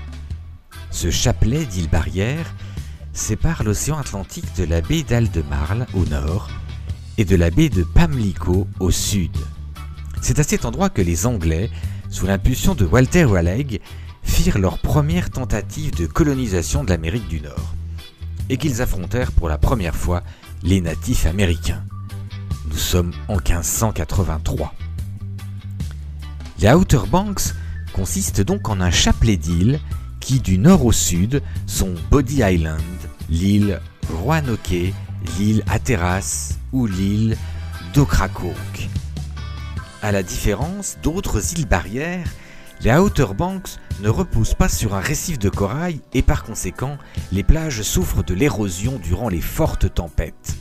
Ce 0.90 1.10
chapelet 1.10 1.66
d'îles 1.66 1.90
barrières 1.90 2.54
sépare 3.14 3.64
l'océan 3.64 3.98
Atlantique 3.98 4.58
de 4.58 4.66
la 4.66 4.82
baie 4.82 5.04
d'Aldemarle 5.04 5.86
au 5.94 6.04
nord 6.04 6.50
et 7.18 7.24
de 7.24 7.38
la 7.38 7.50
baie 7.50 7.70
de 7.70 7.84
Pamlico 7.84 8.68
au 8.82 8.92
sud. 8.92 9.38
C'est 10.22 10.40
à 10.40 10.44
cet 10.44 10.66
endroit 10.66 10.90
que 10.90 11.02
les 11.02 11.26
Anglais, 11.26 11.72
sous 12.10 12.26
l'impulsion 12.26 12.76
de 12.76 12.84
Walter 12.84 13.24
Raleigh, 13.24 13.80
firent 14.22 14.58
leur 14.58 14.80
première 14.80 15.30
tentative 15.30 15.96
de 15.96 16.08
colonisation 16.08 16.84
de 16.84 16.90
l'Amérique 16.90 17.30
du 17.30 17.40
Nord 17.40 17.74
et 18.50 18.58
qu'ils 18.58 18.82
affrontèrent 18.82 19.32
pour 19.32 19.48
la 19.48 19.58
première 19.58 19.96
fois 19.96 20.24
les 20.64 20.82
natifs 20.82 21.26
américains. 21.26 21.84
Nous 22.68 22.78
sommes 22.78 23.14
en 23.28 23.36
1583. 23.36 24.74
Les 26.60 26.72
Outer 26.72 27.02
Banks 27.10 27.54
consiste 27.94 28.42
donc 28.42 28.70
en 28.70 28.80
un 28.80 28.92
chapelet 28.92 29.38
d'îles 29.38 29.80
qui, 30.20 30.40
du 30.40 30.58
nord 30.58 30.86
au 30.86 30.92
sud, 30.92 31.42
sont 31.66 31.96
Body 32.12 32.42
Island, 32.44 32.82
l'île 33.30 33.82
Roanoke, 34.14 34.94
l'île 35.38 35.64
Hatteras 35.68 36.54
ou 36.72 36.86
l'île 36.86 37.36
d'Ocracoke. 37.94 38.90
À 40.04 40.12
la 40.12 40.24
différence 40.24 40.98
d'autres 41.02 41.54
îles 41.54 41.68
barrières, 41.68 42.28
les 42.82 42.94
Outer 42.94 43.34
Banks 43.36 43.78
ne 44.02 44.10
reposent 44.10 44.56
pas 44.56 44.70
sur 44.70 44.96
un 44.96 45.00
récif 45.00 45.38
de 45.40 45.50
corail 45.50 46.02
et 46.14 46.22
par 46.22 46.44
conséquent, 46.44 46.98
les 47.32 47.44
plages 47.44 47.82
souffrent 47.84 48.24
de 48.24 48.34
l'érosion 48.34 49.00
durant 49.02 49.30
les 49.30 49.42
fortes 49.42 49.94
tempêtes. 49.94 50.58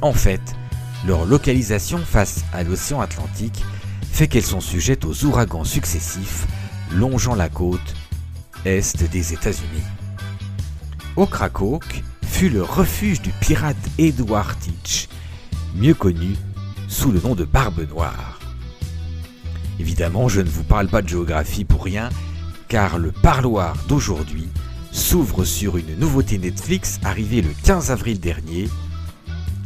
En 0.00 0.12
fait, 0.12 0.42
leur 1.06 1.26
localisation 1.26 1.98
face 1.98 2.44
à 2.52 2.62
l'océan 2.62 3.00
Atlantique 3.00 3.64
fait 4.12 4.28
qu'elles 4.28 4.42
sont 4.42 4.60
sujettes 4.60 5.04
aux 5.04 5.24
ouragans 5.24 5.64
successifs 5.64 6.46
longeant 6.92 7.34
la 7.34 7.48
côte 7.48 7.94
est 8.64 9.02
des 9.10 9.32
États-Unis. 9.32 9.82
Ocracoke 11.16 12.02
fut 12.22 12.48
le 12.48 12.62
refuge 12.62 13.20
du 13.20 13.30
pirate 13.30 13.76
Edward 13.98 14.56
Teach, 14.60 15.08
mieux 15.74 15.94
connu 15.94 16.36
sous 16.88 17.10
le 17.10 17.20
nom 17.20 17.34
de 17.34 17.44
Barbe 17.44 17.88
Noire. 17.88 18.38
Évidemment, 19.80 20.28
je 20.28 20.40
ne 20.40 20.48
vous 20.48 20.64
parle 20.64 20.88
pas 20.88 21.02
de 21.02 21.08
géographie 21.08 21.64
pour 21.64 21.84
rien, 21.84 22.10
car 22.72 22.98
le 22.98 23.12
parloir 23.12 23.76
d'aujourd'hui 23.86 24.48
s'ouvre 24.92 25.44
sur 25.44 25.76
une 25.76 25.94
nouveauté 25.98 26.38
Netflix 26.38 26.98
arrivée 27.04 27.42
le 27.42 27.50
15 27.64 27.90
avril 27.90 28.18
dernier 28.18 28.66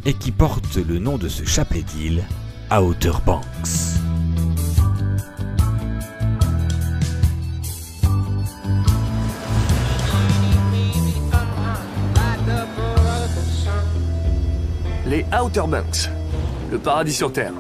et 0.05 0.13
qui 0.13 0.33
porte 0.33 0.75
le 0.75 0.99
nom 0.99 1.17
de 1.17 1.29
ce 1.29 1.45
chapelet 1.45 1.83
d'îles, 1.83 2.25
Outer 2.73 3.13
Banks. 3.25 3.45
Les 15.07 15.25
Outer 15.41 15.63
Banks, 15.69 16.11
le 16.73 16.79
paradis 16.79 17.15
sur 17.15 17.33
Terre. 17.33 17.53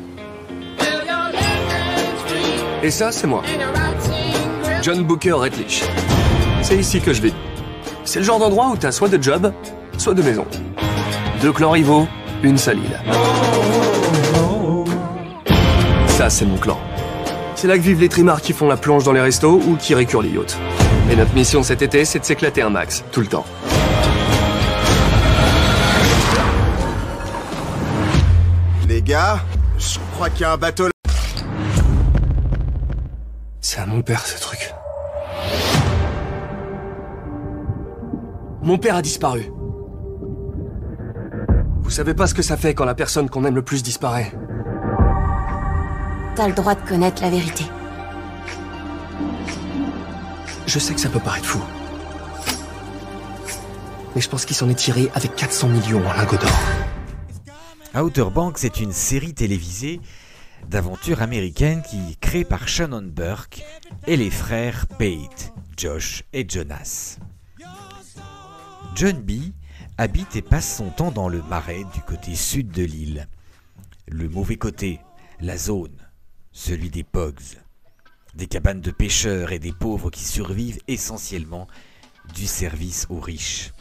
Et 2.82 2.90
ça, 2.90 3.12
c'est 3.12 3.28
moi. 3.28 3.44
John 4.86 5.02
Booker 5.02 5.32
Redlich. 5.32 5.82
C'est 6.62 6.76
ici 6.76 7.00
que 7.00 7.12
je 7.12 7.20
vis. 7.20 7.34
C'est 8.04 8.20
le 8.20 8.24
genre 8.24 8.38
d'endroit 8.38 8.68
où 8.68 8.76
t'as 8.76 8.92
soit 8.92 9.08
de 9.08 9.20
job, 9.20 9.52
soit 9.98 10.14
de 10.14 10.22
maison. 10.22 10.46
Deux 11.42 11.52
clans 11.52 11.72
rivaux, 11.72 12.06
une 12.44 12.56
seule 12.56 12.78
île. 12.78 13.00
Ça, 16.06 16.30
c'est 16.30 16.44
mon 16.44 16.56
clan. 16.56 16.78
C'est 17.56 17.66
là 17.66 17.76
que 17.76 17.82
vivent 17.82 18.00
les 18.00 18.08
trimards 18.08 18.40
qui 18.40 18.52
font 18.52 18.68
la 18.68 18.76
plonge 18.76 19.02
dans 19.02 19.10
les 19.10 19.20
restos 19.20 19.60
ou 19.66 19.74
qui 19.74 19.92
récurent 19.96 20.22
les 20.22 20.28
yachts. 20.28 20.56
Et 21.10 21.16
notre 21.16 21.34
mission 21.34 21.64
cet 21.64 21.82
été, 21.82 22.04
c'est 22.04 22.20
de 22.20 22.24
s'éclater 22.24 22.62
un 22.62 22.70
max, 22.70 23.02
tout 23.10 23.22
le 23.22 23.26
temps. 23.26 23.44
Les 28.86 29.02
gars, 29.02 29.40
je 29.78 29.98
crois 30.14 30.30
qu'il 30.30 30.42
y 30.42 30.44
a 30.44 30.52
un 30.52 30.56
bateau 30.56 30.84
là. 30.84 30.92
C'est 33.60 33.80
à 33.80 33.86
mon 33.86 34.00
père, 34.00 34.24
ce 34.24 34.40
truc. 34.40 34.75
Mon 38.66 38.78
père 38.78 38.96
a 38.96 39.02
disparu. 39.02 39.52
Vous 41.82 41.90
savez 41.90 42.14
pas 42.14 42.26
ce 42.26 42.34
que 42.34 42.42
ça 42.42 42.56
fait 42.56 42.74
quand 42.74 42.84
la 42.84 42.96
personne 42.96 43.30
qu'on 43.30 43.44
aime 43.44 43.54
le 43.54 43.62
plus 43.62 43.84
disparaît. 43.84 44.32
T'as 46.34 46.48
le 46.48 46.52
droit 46.52 46.74
de 46.74 46.80
connaître 46.80 47.22
la 47.22 47.30
vérité. 47.30 47.62
Je 50.66 50.80
sais 50.80 50.94
que 50.94 51.00
ça 51.00 51.08
peut 51.08 51.20
paraître 51.20 51.46
fou. 51.46 51.62
Mais 54.16 54.20
je 54.20 54.28
pense 54.28 54.44
qu'il 54.44 54.56
s'en 54.56 54.68
est 54.68 54.74
tiré 54.74 55.12
avec 55.14 55.36
400 55.36 55.68
millions 55.68 56.04
en 56.04 56.12
lingots 56.14 56.36
d'or. 56.36 58.02
Outer 58.02 58.30
Banks 58.34 58.64
est 58.64 58.80
une 58.80 58.92
série 58.92 59.32
télévisée 59.32 60.00
d'aventures 60.68 61.22
américaines 61.22 61.82
qui 61.88 61.98
est 61.98 62.18
créée 62.18 62.44
par 62.44 62.66
Shannon 62.66 63.04
Burke 63.04 63.62
et 64.08 64.16
les 64.16 64.30
frères 64.30 64.88
Pate, 64.88 65.52
Josh 65.76 66.24
et 66.32 66.44
Jonas. 66.48 67.18
John 68.96 69.20
B 69.20 69.52
habite 69.98 70.36
et 70.36 70.42
passe 70.42 70.78
son 70.78 70.88
temps 70.88 71.10
dans 71.10 71.28
le 71.28 71.42
marais 71.42 71.84
du 71.92 72.00
côté 72.00 72.34
sud 72.34 72.70
de 72.70 72.82
l'île. 72.82 73.28
Le 74.08 74.26
mauvais 74.26 74.56
côté, 74.56 75.00
la 75.38 75.58
zone, 75.58 75.98
celui 76.50 76.88
des 76.88 77.04
Pogs. 77.04 77.58
Des 78.34 78.46
cabanes 78.46 78.80
de 78.80 78.90
pêcheurs 78.90 79.52
et 79.52 79.58
des 79.58 79.74
pauvres 79.74 80.08
qui 80.10 80.24
survivent 80.24 80.80
essentiellement 80.88 81.68
du 82.34 82.46
service 82.46 83.06
aux 83.10 83.20
riches. 83.20 83.74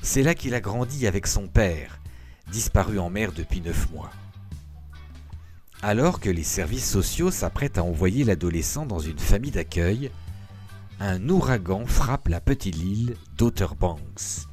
C'est 0.00 0.22
là 0.22 0.34
qu'il 0.34 0.54
a 0.54 0.62
grandi 0.62 1.06
avec 1.06 1.26
son 1.26 1.46
père, 1.46 2.00
disparu 2.50 2.98
en 2.98 3.10
mer 3.10 3.32
depuis 3.32 3.60
neuf 3.60 3.90
mois. 3.92 4.10
Alors 5.82 6.20
que 6.20 6.30
les 6.30 6.42
services 6.42 6.90
sociaux 6.90 7.30
s'apprêtent 7.30 7.76
à 7.76 7.84
envoyer 7.84 8.24
l'adolescent 8.24 8.86
dans 8.86 8.98
une 8.98 9.18
famille 9.18 9.50
d'accueil, 9.50 10.10
un 11.04 11.28
ouragan 11.28 11.84
frappe 11.84 12.28
la 12.28 12.40
petite 12.40 12.76
île 12.76 13.16
d'Outer 13.36 13.66
Banks, 13.78 14.46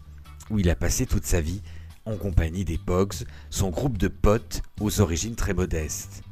où 0.50 0.58
il 0.58 0.68
a 0.72 0.76
passé 0.76 1.06
toute 1.06 1.28
sa 1.28 1.42
vie 1.42 1.62
en 2.06 2.18
compagnie 2.18 2.66
des 2.66 2.80
Pogs, 2.80 3.24
son 3.52 3.70
groupe 3.70 4.00
de 4.00 4.08
potes 4.08 4.64
aux 4.82 5.00
origines 5.00 5.36
très 5.36 5.54
modestes. 5.54 6.24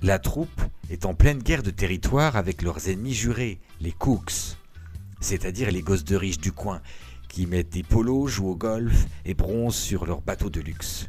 La 0.00 0.20
troupe 0.20 0.62
est 0.90 1.06
en 1.06 1.14
pleine 1.14 1.42
guerre 1.42 1.64
de 1.64 1.72
territoire 1.72 2.36
avec 2.36 2.62
leurs 2.62 2.88
ennemis 2.88 3.14
jurés, 3.14 3.58
les 3.80 3.90
Cooks, 3.90 4.56
c'est-à-dire 5.18 5.72
les 5.72 5.82
gosses 5.82 6.04
de 6.04 6.14
riches 6.14 6.38
du 6.38 6.52
coin, 6.52 6.80
qui 7.28 7.46
mettent 7.46 7.72
des 7.72 7.82
polos, 7.82 8.28
jouent 8.28 8.50
au 8.50 8.56
golf 8.56 9.06
et 9.24 9.34
bronzent 9.34 9.74
sur 9.74 10.06
leurs 10.06 10.22
bateaux 10.22 10.50
de 10.50 10.60
luxe. 10.60 11.08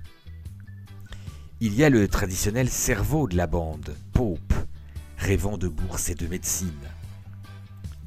Il 1.60 1.76
y 1.76 1.84
a 1.84 1.92
le 1.92 2.08
traditionnel 2.08 2.68
cerveau 2.68 3.28
de 3.28 3.38
la 3.38 3.46
bande, 3.46 3.96
Pope, 4.12 4.56
rêvant 5.20 5.60
de 5.60 5.68
bourse 5.68 6.10
et 6.10 6.16
de 6.16 6.26
médecine. 6.26 6.72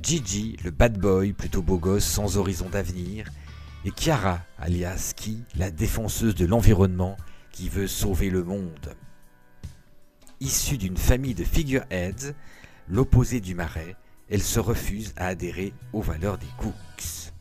Gigi, 0.03 0.57
le 0.65 0.71
bad 0.71 0.99
boy, 0.99 1.33
plutôt 1.33 1.63
beau 1.63 1.79
gosse, 1.79 2.05
sans 2.05 2.37
horizon 2.39 2.69
d'avenir, 2.71 3.27
et 3.85 3.91
Chiara, 3.91 4.41
alias 4.59 5.13
Ki, 5.15 5.43
la 5.57 5.71
défenseuse 5.71 6.35
de 6.35 6.47
l'environnement, 6.47 7.17
qui 7.53 7.69
veut 7.69 7.87
sauver 7.87 8.31
le 8.31 8.43
monde. 8.43 8.95
Issue 10.41 10.79
d'une 10.79 10.97
famille 10.97 11.35
de 11.35 11.45
figureheads, 11.45 12.35
l'opposé 12.89 13.41
du 13.41 13.55
marais, 13.55 13.97
elle 14.31 14.43
se 14.43 14.61
refuse 14.61 15.13
à 15.17 15.27
adhérer 15.27 15.75
aux 15.93 16.03
valeurs 16.03 16.39
des 16.39 16.47
Cooks. 16.57 17.33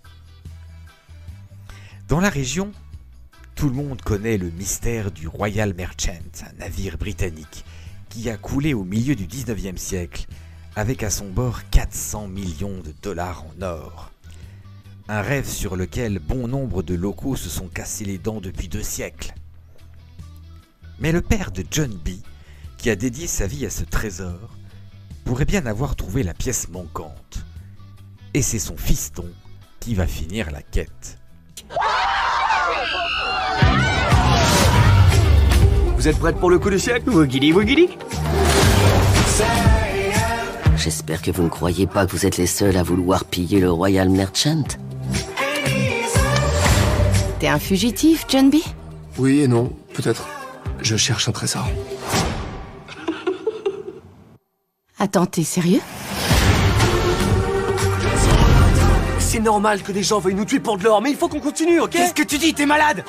Dans 2.10 2.20
la 2.20 2.30
région, 2.30 2.72
tout 3.56 3.70
le 3.70 3.76
monde 3.76 4.02
connaît 4.02 4.38
le 4.38 4.50
mystère 4.50 5.12
du 5.12 5.28
Royal 5.28 5.74
Merchant, 5.74 6.20
un 6.42 6.60
navire 6.60 6.98
britannique 6.98 7.64
qui 8.10 8.30
a 8.30 8.38
coulé 8.38 8.74
au 8.74 8.84
milieu 8.84 9.16
du 9.16 9.28
19e 9.28 9.78
siècle 9.78 10.26
avec 10.76 11.04
à 11.04 11.10
son 11.10 11.30
bord 11.30 11.62
400 11.72 12.28
millions 12.28 12.80
de 12.80 12.94
dollars 13.02 13.44
en 13.46 13.62
or. 13.62 14.12
Un 15.08 15.22
rêve 15.22 15.48
sur 15.48 15.76
lequel 15.76 16.20
bon 16.20 16.48
nombre 16.48 16.84
de 16.84 16.94
locaux 16.94 17.36
se 17.36 17.50
sont 17.50 17.68
cassés 17.68 18.06
les 18.06 18.18
dents 18.18 18.42
depuis 18.42 18.68
deux 18.68 18.84
siècles. 18.84 19.34
Mais 21.00 21.12
le 21.12 21.22
père 21.22 21.52
de 21.52 21.64
John 21.70 21.92
B, 21.92 22.10
qui 22.78 22.90
a 22.90 22.96
dédié 22.96 23.26
sa 23.28 23.48
vie 23.48 23.66
à 23.66 23.70
ce 23.70 23.84
trésor, 23.84 24.58
pourrait 25.26 25.46
bien 25.46 25.66
avoir 25.66 25.96
trouvé 25.96 26.24
la 26.24 26.34
pièce 26.34 26.70
manquante. 26.70 27.44
Et 28.34 28.42
c'est 28.42 28.60
son 28.60 28.78
fiston 28.78 29.26
qui 29.80 29.96
va 29.96 30.06
finir 30.06 30.52
la 30.52 30.62
quête. 30.62 31.18
Vous 35.96 36.08
êtes 36.08 36.20
prête 36.20 36.38
pour 36.38 36.50
le 36.50 36.60
coup 36.60 36.70
du 36.70 36.80
siècle? 36.80 37.10
Woogity 37.10 37.52
woogity 37.52 37.90
J'espère 40.80 41.22
que 41.22 41.30
vous 41.30 41.44
ne 41.44 41.50
croyez 41.50 41.88
pas 41.88 42.06
que 42.06 42.12
vous 42.12 42.26
êtes 42.26 42.38
les 42.38 42.48
seuls 42.48 42.78
à 42.78 42.84
vouloir 42.84 43.26
piller 43.26 43.60
le 43.60 43.70
Royal 43.70 44.10
Merchant. 44.10 44.64
T'es 47.40 47.48
un 47.48 47.60
fugitif, 47.60 48.26
John 48.30 48.50
B? 48.50 48.56
Oui 49.18 49.42
et 49.42 49.48
non, 49.50 49.74
peut-être. 49.94 50.30
Je 50.82 50.96
cherche 50.96 51.28
un 51.28 51.34
trésor. 51.34 51.68
Attends, 54.98 55.26
t'es 55.26 55.44
sérieux? 55.44 55.82
C'est 59.20 59.40
normal 59.40 59.82
que 59.84 59.92
des 59.92 60.04
gens 60.04 60.20
veuillent 60.20 60.34
nous 60.34 60.46
tuer 60.46 60.62
pour 60.62 60.78
de 60.78 60.86
l'or, 60.86 61.02
mais 61.02 61.12
il 61.12 61.18
faut 61.18 61.28
qu'on 61.28 61.42
continue, 61.42 61.82
ok? 61.82 61.92
Qu'est-ce 61.92 62.14
que 62.14 62.24
tu 62.24 62.38
dis 62.38 62.54
T'es 62.54 62.66
malade? 62.66 63.04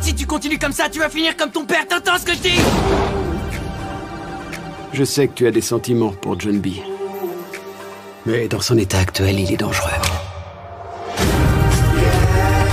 Si 0.00 0.14
tu 0.14 0.26
continues 0.26 0.58
comme 0.58 0.72
ça, 0.72 0.88
tu 0.88 0.98
vas 0.98 1.10
finir 1.10 1.36
comme 1.36 1.50
ton 1.50 1.66
père. 1.66 1.86
T'entends 1.86 2.18
ce 2.18 2.24
que 2.24 2.32
je 2.32 2.38
dis? 2.38 3.11
Je 4.92 5.04
sais 5.04 5.26
que 5.26 5.32
tu 5.32 5.46
as 5.46 5.50
des 5.50 5.62
sentiments 5.62 6.10
pour 6.10 6.38
John 6.38 6.60
B. 6.60 6.68
Mais 8.26 8.46
dans 8.46 8.60
son 8.60 8.76
état 8.76 8.98
actuel, 8.98 9.40
il 9.40 9.50
est 9.50 9.56
dangereux. 9.56 9.90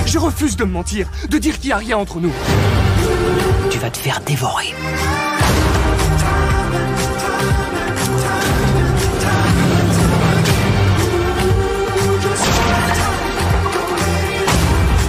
Je 0.05 0.17
refuse 0.17 0.57
de 0.57 0.65
me 0.65 0.71
mentir, 0.71 1.09
de 1.29 1.37
dire 1.37 1.57
qu'il 1.59 1.69
n'y 1.69 1.73
a 1.73 1.77
rien 1.77 1.97
entre 1.97 2.19
nous. 2.19 2.33
Tu 3.71 3.79
vas 3.79 3.89
te 3.89 3.97
faire 3.97 4.19
dévorer. 4.21 4.73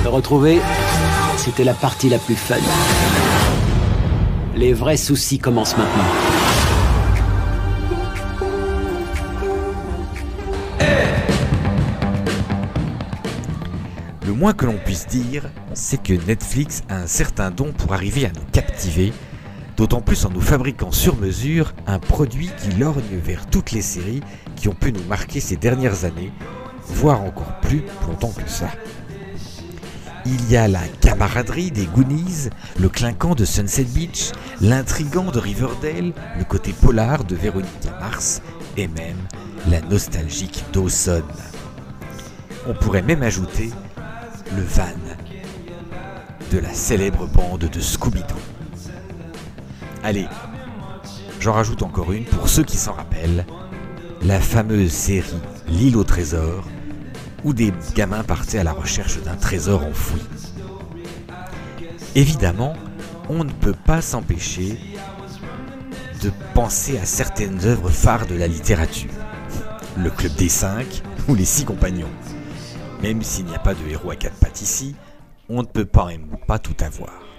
Le 0.04 0.10
retrouver, 0.10 0.60
c'était 1.36 1.64
la 1.64 1.74
partie 1.74 2.08
la 2.08 2.18
plus 2.18 2.36
fun. 2.36 2.54
Les 4.54 4.72
vrais 4.72 4.96
soucis 4.96 5.38
commencent 5.38 5.76
maintenant. 5.76 6.39
Moins 14.40 14.54
que 14.54 14.64
l'on 14.64 14.78
puisse 14.78 15.06
dire, 15.06 15.50
c'est 15.74 16.02
que 16.02 16.14
Netflix 16.14 16.80
a 16.88 16.96
un 16.96 17.06
certain 17.06 17.50
don 17.50 17.72
pour 17.72 17.92
arriver 17.92 18.24
à 18.24 18.30
nous 18.30 18.46
captiver, 18.52 19.12
d'autant 19.76 20.00
plus 20.00 20.24
en 20.24 20.30
nous 20.30 20.40
fabriquant 20.40 20.92
sur 20.92 21.14
mesure 21.16 21.74
un 21.86 21.98
produit 21.98 22.48
qui 22.56 22.70
lorgne 22.78 23.18
vers 23.22 23.44
toutes 23.50 23.72
les 23.72 23.82
séries 23.82 24.22
qui 24.56 24.68
ont 24.68 24.74
pu 24.74 24.94
nous 24.94 25.04
marquer 25.04 25.40
ces 25.40 25.56
dernières 25.56 26.06
années, 26.06 26.32
voire 26.86 27.20
encore 27.20 27.60
plus 27.60 27.82
longtemps 28.08 28.32
que 28.32 28.48
ça. 28.48 28.70
Il 30.24 30.50
y 30.50 30.56
a 30.56 30.68
la 30.68 30.88
camaraderie 31.02 31.70
des 31.70 31.84
Goonies, 31.84 32.48
le 32.78 32.88
clinquant 32.88 33.34
de 33.34 33.44
Sunset 33.44 33.84
Beach, 33.84 34.32
l'intrigant 34.62 35.30
de 35.30 35.38
Riverdale, 35.38 36.14
le 36.38 36.44
côté 36.44 36.72
polar 36.72 37.24
de 37.24 37.36
Véronica 37.36 37.90
Mars 38.00 38.40
et 38.78 38.88
même 38.88 39.18
la 39.68 39.82
nostalgique 39.82 40.64
Dawson. 40.72 41.24
On 42.66 42.72
pourrait 42.72 43.02
même 43.02 43.22
ajouter 43.22 43.70
le 44.56 44.62
van 44.62 44.84
de 46.50 46.58
la 46.58 46.72
célèbre 46.72 47.26
bande 47.26 47.68
de 47.70 47.80
Scooby-Doo. 47.80 48.34
Allez, 50.02 50.26
j'en 51.38 51.52
rajoute 51.52 51.82
encore 51.82 52.12
une 52.12 52.24
pour 52.24 52.48
ceux 52.48 52.64
qui 52.64 52.76
s'en 52.76 52.92
rappellent, 52.92 53.46
la 54.22 54.40
fameuse 54.40 54.90
série 54.90 55.28
L'île 55.68 55.96
au 55.96 56.04
trésor, 56.04 56.64
où 57.44 57.52
des 57.52 57.72
gamins 57.94 58.24
partaient 58.24 58.58
à 58.58 58.64
la 58.64 58.72
recherche 58.72 59.22
d'un 59.22 59.36
trésor 59.36 59.84
enfoui. 59.84 60.20
Évidemment, 62.16 62.74
on 63.28 63.44
ne 63.44 63.52
peut 63.52 63.76
pas 63.86 64.02
s'empêcher 64.02 64.76
de 66.22 66.32
penser 66.54 66.98
à 66.98 67.04
certaines 67.04 67.64
œuvres 67.64 67.90
phares 67.90 68.26
de 68.26 68.34
la 68.34 68.48
littérature. 68.48 69.12
Le 69.96 70.10
Club 70.10 70.34
des 70.34 70.48
Cinq 70.48 71.02
ou 71.28 71.36
Les 71.36 71.44
Six 71.44 71.64
Compagnons. 71.64 72.10
Même 73.02 73.22
s'il 73.22 73.46
n'y 73.46 73.54
a 73.54 73.58
pas 73.58 73.74
de 73.74 73.86
héros 73.88 74.10
à 74.10 74.16
quatre 74.16 74.36
pattes 74.36 74.60
ici, 74.60 74.94
on 75.48 75.62
ne 75.62 75.66
peut 75.66 75.86
pas 75.86 76.04
même 76.06 76.36
pas 76.46 76.58
tout 76.58 76.76
avoir. 76.80 77.29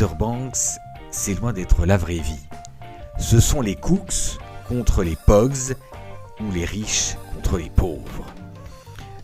Outer 0.00 0.14
Banks, 0.14 0.78
c'est 1.10 1.34
loin 1.34 1.52
d'être 1.52 1.84
la 1.84 1.96
vraie 1.96 2.20
vie. 2.20 2.46
Ce 3.18 3.40
sont 3.40 3.60
les 3.60 3.74
cooks 3.74 4.38
contre 4.68 5.02
les 5.02 5.16
pogs 5.16 5.74
ou 6.40 6.52
les 6.52 6.64
riches 6.64 7.16
contre 7.34 7.58
les 7.58 7.68
pauvres. 7.68 8.26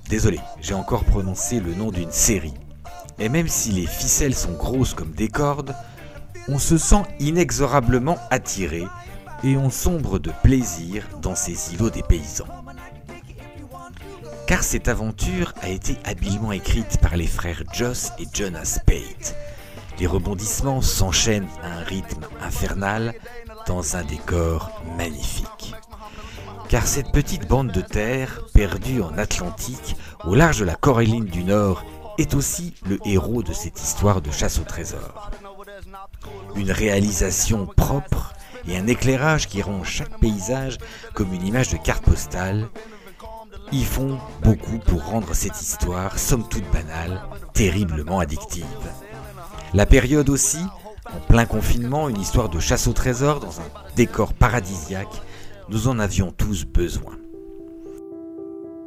Désolé, 0.09 0.41
j'ai 0.61 0.75
encore 0.75 1.05
prononcé 1.05 1.61
le 1.61 1.75
nom 1.75 1.93
d'une 1.93 2.11
série. 2.11 2.55
Et 3.21 3.29
même 3.29 3.47
si 3.47 3.71
les 3.71 3.87
ficelles 3.87 4.35
sont 4.35 4.55
grosses 4.55 4.95
comme 4.95 5.13
des 5.13 5.29
cordes, 5.29 5.77
on 6.49 6.59
se 6.59 6.77
sent 6.77 7.03
inexorablement 7.21 8.19
attiré 8.33 8.83
et 9.45 9.57
on 9.57 9.71
sombre 9.71 10.19
de 10.19 10.33
plaisir 10.43 11.07
dans 11.23 11.37
ces 11.37 11.73
îlots 11.75 11.91
des 11.91 12.03
paysans. 12.03 12.49
Car 14.49 14.65
cette 14.65 14.89
aventure 14.89 15.55
a 15.63 15.69
été 15.69 15.99
habilement 16.03 16.51
écrite 16.51 16.99
par 17.01 17.17
les 17.17 17.29
frères 17.29 17.63
Joss 17.73 18.11
et 18.19 18.27
Jonas 18.35 18.81
Pate. 18.85 19.37
Les 19.99 20.07
rebondissements 20.07 20.81
s'enchaînent 20.81 21.49
à 21.63 21.79
un 21.79 21.85
rythme 21.85 22.27
infernal 22.41 23.15
dans 23.67 23.97
un 23.97 24.03
décor 24.05 24.71
magnifique. 24.97 25.75
Car 26.69 26.87
cette 26.87 27.13
petite 27.13 27.49
bande 27.49 27.71
de 27.71 27.81
terre, 27.81 28.41
perdue 28.53 29.03
en 29.03 29.17
Atlantique, 29.17 29.97
au 30.25 30.35
large 30.35 30.59
de 30.59 30.65
la 30.65 30.75
Coréline 30.75 31.27
du 31.27 31.45
Nord, 31.45 31.85
est 32.19 32.35
aussi 32.35 32.75
le 32.87 32.99
héros 33.05 33.43
de 33.43 33.53
cette 33.53 33.81
histoire 33.81 34.21
de 34.21 34.31
chasse 34.31 34.59
au 34.59 34.65
trésor. 34.65 35.31
Une 36.57 36.71
réalisation 36.71 37.67
propre 37.67 38.35
et 38.67 38.77
un 38.77 38.87
éclairage 38.87 39.49
qui 39.49 39.63
rend 39.63 39.85
chaque 39.85 40.19
paysage 40.21 40.79
comme 41.13 41.33
une 41.33 41.47
image 41.47 41.69
de 41.69 41.77
carte 41.77 42.05
postale 42.05 42.69
y 43.73 43.85
font 43.85 44.19
beaucoup 44.43 44.79
pour 44.79 45.05
rendre 45.05 45.35
cette 45.35 45.61
histoire, 45.61 46.19
somme 46.19 46.49
toute 46.49 46.71
banale, 46.71 47.21
terriblement 47.53 48.21
addictive. 48.21 48.65
La 49.75 49.87
période 49.87 50.31
aussi, 50.31 50.61
en 51.13 51.19
plein 51.27 51.47
confinement, 51.47 52.09
une 52.09 52.21
histoire 52.21 52.49
de 52.49 52.61
chasse 52.61 52.87
au 52.87 52.93
trésor 52.93 53.41
dans 53.41 53.61
un 53.61 53.65
décor 53.97 54.33
paradisiaque, 54.33 55.21
nous 55.69 55.89
en 55.89 55.99
avions 55.99 56.31
tous 56.31 56.65
besoin. 56.65 57.19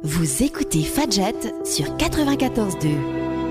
Vous 0.02 0.42
écoutez 0.42 0.82
Fadjet 0.84 1.34
sur 1.64 1.94
94.2. 1.98 3.47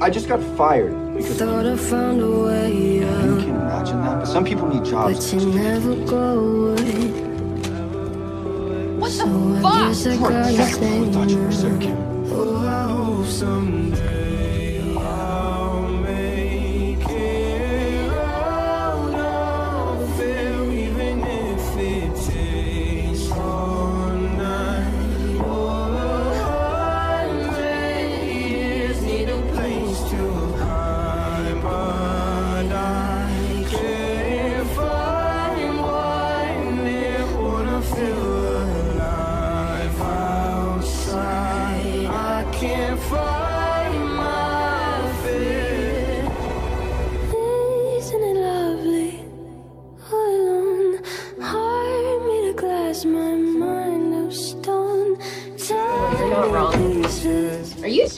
I 0.00 0.04
found 0.04 0.04
a 0.04 0.04
way. 0.04 0.06
I 0.06 0.10
just 0.10 0.28
got 0.28 0.40
fired 0.56 1.14
because 1.16 1.38
Thought 1.38 1.66
I 1.66 1.76
found 1.76 2.20
a 2.20 2.30
way 2.30 3.04
out. 3.04 3.24
you 3.24 3.34
out, 3.34 3.40
can 3.40 3.50
imagine 3.50 4.02
that. 4.02 4.18
But 4.20 4.26
some 4.26 4.44
people 4.44 4.68
need 4.68 4.84
jobs. 4.84 5.32
but 5.32 5.42
you 5.42 5.52
never 5.52 5.94
go 6.06 6.38
away. 6.38 7.08
What 8.98 9.10
So 9.10 9.26
the 9.26 9.66
I 9.66 9.88
guess 9.88 10.06
I 10.06 10.16
fuck? 10.16 10.30
gotta 10.30 10.72
stay 10.72 11.12
thought 11.12 11.30
you 11.30 11.38
were 11.42 11.52
so 11.52 11.68
now. 11.68 11.78
cute. 11.80 11.96
Oh, 12.32 12.56
I 12.66 12.82
hope 12.92 13.26
someday 13.26 14.15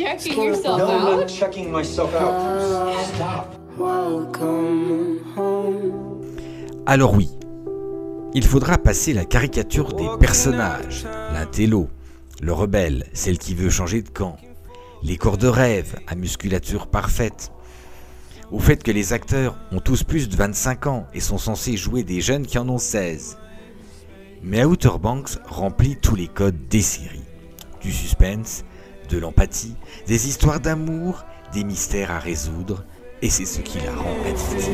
Are 0.08 0.14
you 0.14 0.20
checking 0.20 0.44
yourself 0.44 0.78
no, 0.78 0.86
I'm 0.86 1.06
out? 1.06 1.20
not 1.20 1.28
checking 1.28 1.70
myself 1.70 2.14
out. 2.14 3.04
Stop. 3.14 3.54
Welcome 3.76 5.20
home. 5.36 6.24
Alors 6.86 7.12
oui, 7.12 7.28
il 8.32 8.46
faudra 8.46 8.78
passer 8.78 9.12
la 9.12 9.26
caricature 9.26 9.92
des 9.92 10.08
personnages, 10.18 11.06
l'intello, 11.34 11.90
le 12.40 12.54
rebelle, 12.54 13.04
celle 13.12 13.36
qui 13.36 13.54
veut 13.54 13.68
changer 13.68 14.00
de 14.00 14.08
camp, 14.08 14.38
les 15.02 15.18
corps 15.18 15.36
de 15.36 15.46
rêve 15.46 15.96
à 16.06 16.14
musculature 16.14 16.86
parfaite, 16.86 17.52
au 18.50 18.60
fait 18.60 18.82
que 18.82 18.90
les 18.90 19.12
acteurs 19.12 19.58
ont 19.72 19.80
tous 19.80 20.04
plus 20.04 20.30
de 20.30 20.36
25 20.36 20.86
ans 20.86 21.06
et 21.12 21.20
sont 21.20 21.36
censés 21.36 21.76
jouer 21.76 22.02
des 22.02 22.22
jeunes 22.22 22.46
qui 22.46 22.56
en 22.56 22.66
ont 22.70 22.78
16. 22.78 23.36
Mais 24.42 24.64
Outer 24.64 24.98
Banks 24.98 25.36
remplit 25.46 25.96
tous 25.96 26.16
les 26.16 26.28
codes 26.28 26.66
des 26.70 26.80
séries. 26.80 27.20
Du 27.82 27.92
suspense, 27.92 28.64
de 29.08 29.18
l'empathie, 29.18 29.74
des 30.06 30.28
histoires 30.28 30.60
d'amour, 30.60 31.24
des 31.52 31.64
mystères 31.64 32.10
à 32.10 32.18
résoudre, 32.18 32.84
et 33.22 33.30
c'est 33.30 33.46
ce 33.46 33.60
qui 33.60 33.78
la 33.78 33.94
rend 33.94 34.16
addictive. 34.26 34.68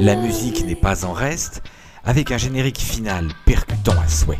La 0.00 0.14
musique 0.14 0.64
n'est 0.64 0.76
pas 0.76 1.04
en 1.04 1.12
reste, 1.12 1.60
avec 2.04 2.30
un 2.30 2.38
générique 2.38 2.78
final 2.78 3.26
percutant 3.44 3.98
à 4.00 4.06
souhait. 4.06 4.38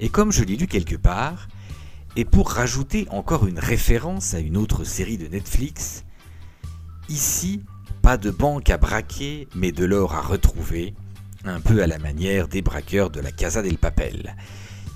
Et 0.00 0.10
comme 0.10 0.32
je 0.32 0.44
l'ai 0.44 0.56
lu 0.56 0.66
quelque 0.66 0.94
part, 0.96 1.48
et 2.18 2.24
pour 2.24 2.50
rajouter 2.50 3.06
encore 3.10 3.46
une 3.46 3.60
référence 3.60 4.34
à 4.34 4.40
une 4.40 4.56
autre 4.56 4.82
série 4.82 5.18
de 5.18 5.28
Netflix, 5.28 6.02
ici, 7.08 7.62
pas 8.02 8.16
de 8.16 8.32
banque 8.32 8.70
à 8.70 8.76
braquer, 8.76 9.46
mais 9.54 9.70
de 9.70 9.84
l'or 9.84 10.14
à 10.16 10.20
retrouver, 10.20 10.96
un 11.44 11.60
peu 11.60 11.80
à 11.80 11.86
la 11.86 12.00
manière 12.00 12.48
des 12.48 12.60
braqueurs 12.60 13.10
de 13.10 13.20
la 13.20 13.30
Casa 13.30 13.62
del 13.62 13.78
Papel. 13.78 14.34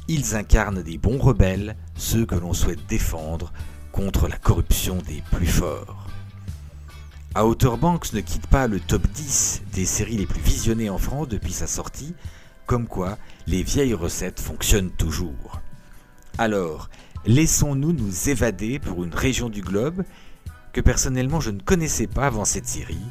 Ils 0.08 0.34
incarnent 0.34 0.82
des 0.82 0.98
bons 0.98 1.18
rebelles, 1.18 1.76
ceux 1.94 2.26
que 2.26 2.34
l'on 2.34 2.54
souhaite 2.54 2.88
défendre 2.88 3.52
contre 3.92 4.26
la 4.26 4.36
corruption 4.36 4.98
des 5.06 5.22
plus 5.30 5.46
forts. 5.46 6.08
Outer 7.40 7.76
Banks 7.80 8.14
ne 8.14 8.20
quitte 8.20 8.48
pas 8.48 8.66
le 8.66 8.80
top 8.80 9.06
10 9.06 9.62
des 9.72 9.86
séries 9.86 10.16
les 10.16 10.26
plus 10.26 10.42
visionnées 10.42 10.90
en 10.90 10.98
France 10.98 11.28
depuis 11.28 11.52
sa 11.52 11.68
sortie, 11.68 12.16
comme 12.66 12.88
quoi 12.88 13.16
les 13.46 13.62
vieilles 13.62 13.94
recettes 13.94 14.40
fonctionnent 14.40 14.90
toujours. 14.90 15.60
Alors, 16.38 16.88
laissons-nous 17.24 17.92
nous 17.92 18.28
évader 18.28 18.78
pour 18.78 19.04
une 19.04 19.14
région 19.14 19.48
du 19.48 19.62
globe 19.62 20.04
que 20.72 20.80
personnellement 20.80 21.40
je 21.40 21.50
ne 21.50 21.60
connaissais 21.60 22.06
pas 22.06 22.26
avant 22.26 22.44
cette 22.44 22.66
série, 22.66 23.04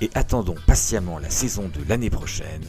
et 0.00 0.10
attendons 0.14 0.56
patiemment 0.66 1.18
la 1.18 1.30
saison 1.30 1.68
de 1.68 1.86
l'année 1.88 2.10
prochaine 2.10 2.64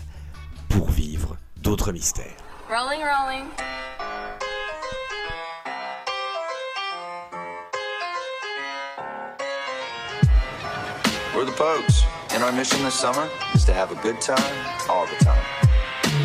pour 0.70 0.90
vivre 0.90 1.38
d'autres 1.62 1.92
mystères. 1.92 2.26
Rolling, 2.70 3.02
rolling. 3.02 3.46
We're 11.36 11.46
the 11.46 11.52
Pogues, 11.58 12.04
and 12.36 12.44
our 12.44 12.52
mission 12.52 12.84
this 12.84 12.94
summer 12.94 13.28
is 13.56 13.66
to 13.66 13.74
have 13.74 13.92
a 13.92 13.96
good 14.04 14.22
time 14.22 14.38
all 14.88 15.08
the 15.08 15.26
time. 15.26 15.44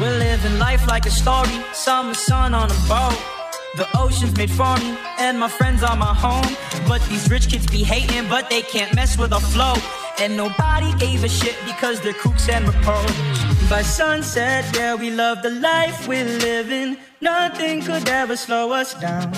We're 0.01 0.19
living 0.19 0.59
life 0.59 0.87
like 0.87 1.07
a 1.07 1.11
story. 1.11 1.63
Summer 1.73 2.15
sun 2.15 2.55
on 2.55 2.71
a 2.71 2.89
boat. 2.89 3.38
The 3.79 3.87
ocean's 3.97 4.37
made 4.37 4.51
for 4.51 4.77
me, 4.79 4.99
and 5.21 5.39
my 5.39 5.47
friends 5.47 5.85
are 5.85 5.95
my 5.95 6.13
home. 6.13 6.57
But 6.89 7.01
these 7.09 7.31
rich 7.31 7.49
kids 7.49 7.65
be 7.69 7.85
hating, 7.85 8.29
but 8.29 8.51
they 8.51 8.63
can't 8.63 8.93
mess 8.93 9.17
with 9.17 9.33
our 9.33 9.41
flow. 9.41 9.75
And 10.19 10.37
nobody 10.37 10.93
gave 10.95 11.23
a 11.23 11.29
shit 11.29 11.55
because 11.65 12.01
they're 12.01 12.13
kooks 12.25 12.49
and 12.49 12.67
repose. 12.67 13.71
By 13.71 13.83
sunset, 13.83 14.65
yeah, 14.75 14.97
we 14.97 15.13
love 15.13 15.43
the 15.43 15.51
life 15.51 16.09
we're 16.09 16.25
living. 16.25 16.97
Nothing 17.21 17.81
could 17.83 18.09
ever 18.09 18.35
slow 18.37 18.73
us 18.73 18.95
down. 18.95 19.33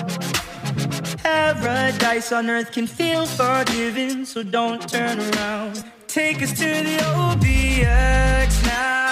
Paradise 1.19 2.33
on 2.33 2.49
earth 2.49 2.73
can 2.73 2.87
feel 2.87 3.27
forgiving, 3.27 4.25
so 4.25 4.43
don't 4.43 4.89
turn 4.89 5.21
around. 5.21 5.85
Take 6.07 6.41
us 6.43 6.53
to 6.53 6.65
the 6.65 6.97
OBX 7.13 8.65
now. 8.65 9.10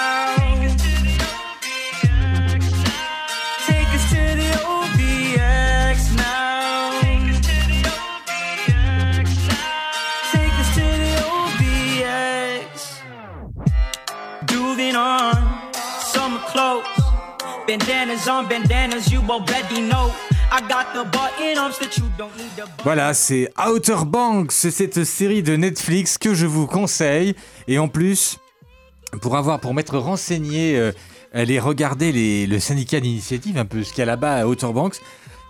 Voilà, 22.83 23.13
c'est 23.13 23.51
Outer 23.63 24.05
Banks, 24.07 24.51
cette 24.51 25.03
série 25.03 25.43
de 25.43 25.55
Netflix 25.55 26.17
que 26.17 26.33
je 26.33 26.47
vous 26.47 26.65
conseille. 26.65 27.35
Et 27.67 27.77
en 27.77 27.87
plus, 27.87 28.37
pour 29.21 29.37
avoir, 29.37 29.59
pour 29.59 29.75
m'être 29.75 29.99
renseigné, 29.99 30.77
euh, 30.77 30.91
aller 31.31 31.59
regarder 31.59 32.47
le 32.47 32.59
syndicat 32.59 33.01
d'initiative, 33.01 33.59
un 33.59 33.65
peu 33.65 33.83
ce 33.83 33.91
qu'il 33.91 33.99
y 33.99 34.01
a 34.01 34.05
là-bas 34.05 34.37
à 34.37 34.47
Outer 34.47 34.73
Banks, 34.73 34.95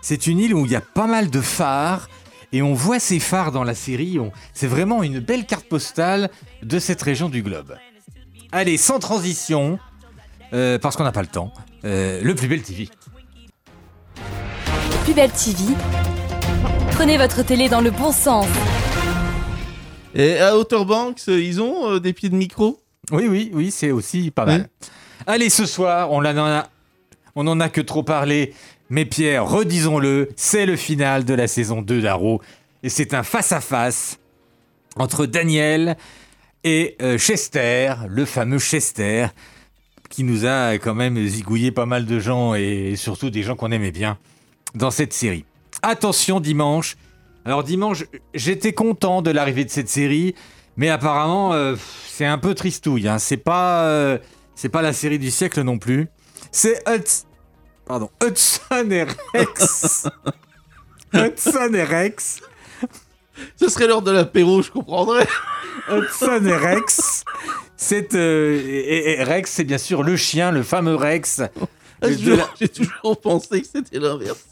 c'est 0.02 0.26
une 0.26 0.40
île 0.40 0.54
où 0.54 0.66
il 0.66 0.72
y 0.72 0.76
a 0.76 0.82
pas 0.82 1.06
mal 1.06 1.30
de 1.30 1.40
phares. 1.40 2.10
Et 2.52 2.60
on 2.60 2.74
voit 2.74 2.98
ces 2.98 3.18
phares 3.18 3.50
dans 3.50 3.64
la 3.64 3.74
série. 3.74 4.18
C'est 4.52 4.66
vraiment 4.66 5.02
une 5.02 5.20
belle 5.20 5.46
carte 5.46 5.66
postale 5.66 6.28
de 6.62 6.78
cette 6.78 7.00
région 7.00 7.30
du 7.30 7.42
globe. 7.42 7.76
Allez, 8.52 8.76
sans 8.76 8.98
transition, 8.98 9.78
euh, 10.52 10.78
parce 10.78 10.96
qu'on 10.96 11.04
n'a 11.04 11.12
pas 11.12 11.22
le 11.22 11.28
temps, 11.28 11.52
euh, 11.84 12.20
le 12.22 12.34
plus 12.34 12.48
bel 12.48 12.62
TV. 12.62 12.88
Plus 15.04 15.14
belle 15.14 15.30
TV. 15.30 15.74
Prenez 16.92 17.16
votre 17.16 17.42
télé 17.42 17.68
dans 17.68 17.80
le 17.80 17.90
bon 17.90 18.12
sens. 18.12 18.46
Et 20.14 20.38
à 20.38 20.56
Outer 20.56 20.84
Banks, 20.84 21.26
ils 21.28 21.60
ont 21.60 21.92
euh, 21.92 22.00
des 22.00 22.12
pieds 22.12 22.28
de 22.28 22.34
micro? 22.34 22.80
Oui, 23.12 23.26
oui, 23.28 23.50
oui, 23.54 23.70
c'est 23.70 23.90
aussi 23.90 24.30
pas 24.30 24.44
mal. 24.44 24.68
Allez, 25.26 25.50
ce 25.50 25.66
soir, 25.66 26.10
on 26.12 26.18
en 26.18 26.24
a, 26.24 26.68
on 27.34 27.46
en 27.46 27.60
a 27.60 27.68
que 27.68 27.80
trop 27.80 28.02
parlé. 28.02 28.54
Mais 28.88 29.04
Pierre, 29.04 29.48
redisons-le, 29.48 30.30
c'est 30.36 30.66
le 30.66 30.76
final 30.76 31.24
de 31.24 31.34
la 31.34 31.46
saison 31.46 31.80
2 31.80 32.02
d'Arrow. 32.02 32.40
Et 32.82 32.88
c'est 32.88 33.14
un 33.14 33.22
face-à-face 33.22 34.18
entre 34.96 35.26
Daniel 35.26 35.96
et 36.64 36.96
euh, 37.00 37.16
Chester, 37.16 37.94
le 38.08 38.24
fameux 38.24 38.58
Chester, 38.58 39.26
qui 40.10 40.22
nous 40.24 40.44
a 40.44 40.74
quand 40.74 40.94
même 40.94 41.24
zigouillé 41.26 41.70
pas 41.72 41.86
mal 41.86 42.04
de 42.04 42.18
gens 42.18 42.54
et 42.54 42.94
surtout 42.96 43.30
des 43.30 43.42
gens 43.42 43.56
qu'on 43.56 43.70
aimait 43.70 43.92
bien 43.92 44.18
dans 44.74 44.90
cette 44.90 45.12
série. 45.14 45.44
Attention 45.82 46.40
dimanche. 46.40 46.96
Alors 47.44 47.64
dimanche, 47.64 48.04
j'étais 48.34 48.72
content 48.74 49.22
de 49.22 49.30
l'arrivée 49.30 49.64
de 49.64 49.70
cette 49.70 49.88
série, 49.88 50.34
mais 50.76 50.88
apparemment 50.90 51.54
euh, 51.54 51.74
c'est 52.06 52.26
un 52.26 52.36
peu 52.38 52.54
tristouille. 52.54 53.08
hein. 53.08 53.18
C'est 53.18 53.38
pas, 53.38 53.84
euh, 53.84 54.18
c'est 54.54 54.68
pas 54.68 54.82
la 54.82 54.92
série 54.92 55.18
du 55.18 55.30
siècle 55.30 55.62
non 55.62 55.78
plus. 55.78 56.08
C'est 56.52 56.82
Huts- 56.88 57.24
pardon, 57.86 58.10
Hudson 58.22 58.90
et 58.90 59.06
Rex. 59.34 60.06
Hudson 61.14 61.72
et 61.74 61.82
Rex. 61.84 62.40
Ce 63.56 63.68
serait 63.70 63.86
l'heure 63.86 64.02
de 64.02 64.10
l'apéro, 64.10 64.60
je 64.60 64.70
comprendrais. 64.70 65.26
Hudson 65.90 66.44
et 66.44 66.56
Rex. 66.56 67.19
C'est 67.82 68.14
euh, 68.14 68.60
et, 68.62 69.12
et 69.20 69.22
Rex, 69.24 69.50
c'est 69.52 69.64
bien 69.64 69.78
sûr 69.78 70.02
le 70.02 70.14
chien, 70.14 70.50
le 70.50 70.62
fameux 70.62 70.96
Rex. 70.96 71.40
Ah, 72.02 72.08
la- 72.08 72.10
J'ai 72.60 72.68
toujours 72.68 73.18
pensé 73.22 73.62
que 73.62 73.66
c'était 73.66 73.98
l'inverse. 73.98 74.44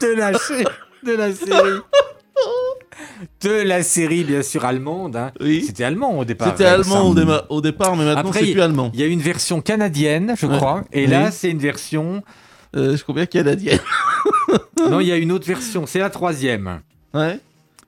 de 0.00 0.08
la, 0.08 0.32
de 1.04 1.12
la 1.12 1.32
série. 1.32 1.80
De 3.42 3.62
la 3.62 3.82
série, 3.84 4.24
bien 4.24 4.42
sûr, 4.42 4.64
allemande. 4.64 5.14
hein. 5.16 5.30
C'était 5.40 5.84
allemand 5.84 6.18
au 6.18 6.24
départ. 6.24 6.48
C'était 6.48 6.64
allemand 6.64 7.14
hein. 7.16 7.42
au, 7.48 7.60
départ, 7.60 7.94
mais 7.96 8.04
maintenant 8.04 8.32
c'est 8.32 8.40
plus 8.52 8.60
allemand. 8.60 8.90
Il 8.92 9.00
y 9.00 9.04
a 9.04 9.06
une 9.06 9.20
version 9.20 9.60
canadienne, 9.60 10.34
je 10.36 10.46
Ouais. 10.46 10.56
crois. 10.56 10.82
Et 10.92 11.04
Oui. 11.04 11.10
là, 11.10 11.30
c'est 11.30 11.50
une 11.50 11.58
version. 11.60 12.24
Euh, 12.74 12.96
je 12.96 13.02
crois 13.04 13.14
bien 13.14 13.26
canadienne. 13.26 13.78
non, 14.90 14.98
il 14.98 15.06
y 15.06 15.12
a 15.12 15.16
une 15.26 15.30
autre 15.30 15.46
version. 15.46 15.86
C'est 15.86 16.00
la 16.00 16.10
troisième. 16.10 16.80
Ouais. 17.14 17.38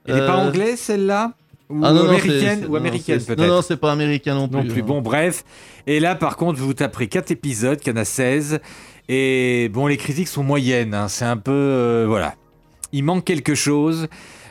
Elle 0.07 0.15
n'est 0.15 0.21
pas 0.27 0.37
Euh, 0.39 0.49
anglaise, 0.49 0.79
celle-là? 0.79 1.33
Ou 1.71 1.81
Ah 1.85 1.93
non, 1.93 2.05
non, 2.05 2.09
américaine 2.11 2.61
c'est- 2.61 2.67
Ou 2.67 2.71
non, 2.71 2.75
américaine, 2.77 3.21
peut-être 3.23 3.39
Non, 3.41 3.47
non, 3.57 3.63
c'est 3.63 3.77
pas 3.77 3.93
américain 3.93 4.35
non 4.35 4.49
plus. 4.49 4.59
non 4.59 4.73
plus. 4.73 4.83
Bon, 4.83 5.01
bref. 5.03 5.45
Et 5.87 6.01
là, 6.01 6.15
par 6.15 6.37
contre, 6.37 6.59
vous 6.61 6.73
taperez 6.75 7.09
4 7.09 7.31
épisodes, 7.31 7.79
qu'il 7.79 7.93
y 7.93 7.97
en 7.97 8.01
a 8.01 8.05
16. 8.05 8.61
Et 9.09 9.69
bon, 9.73 9.87
les 9.87 9.97
critiques 9.97 10.29
sont 10.29 10.43
moyennes. 10.43 10.95
hein. 10.95 11.09
C'est 11.09 11.25
un 11.27 11.37
peu. 11.37 11.53
euh, 11.53 12.05
voilà. 12.09 12.35
Il 12.93 13.05
manque 13.05 13.25
quelque 13.25 13.55
chose. 13.55 14.09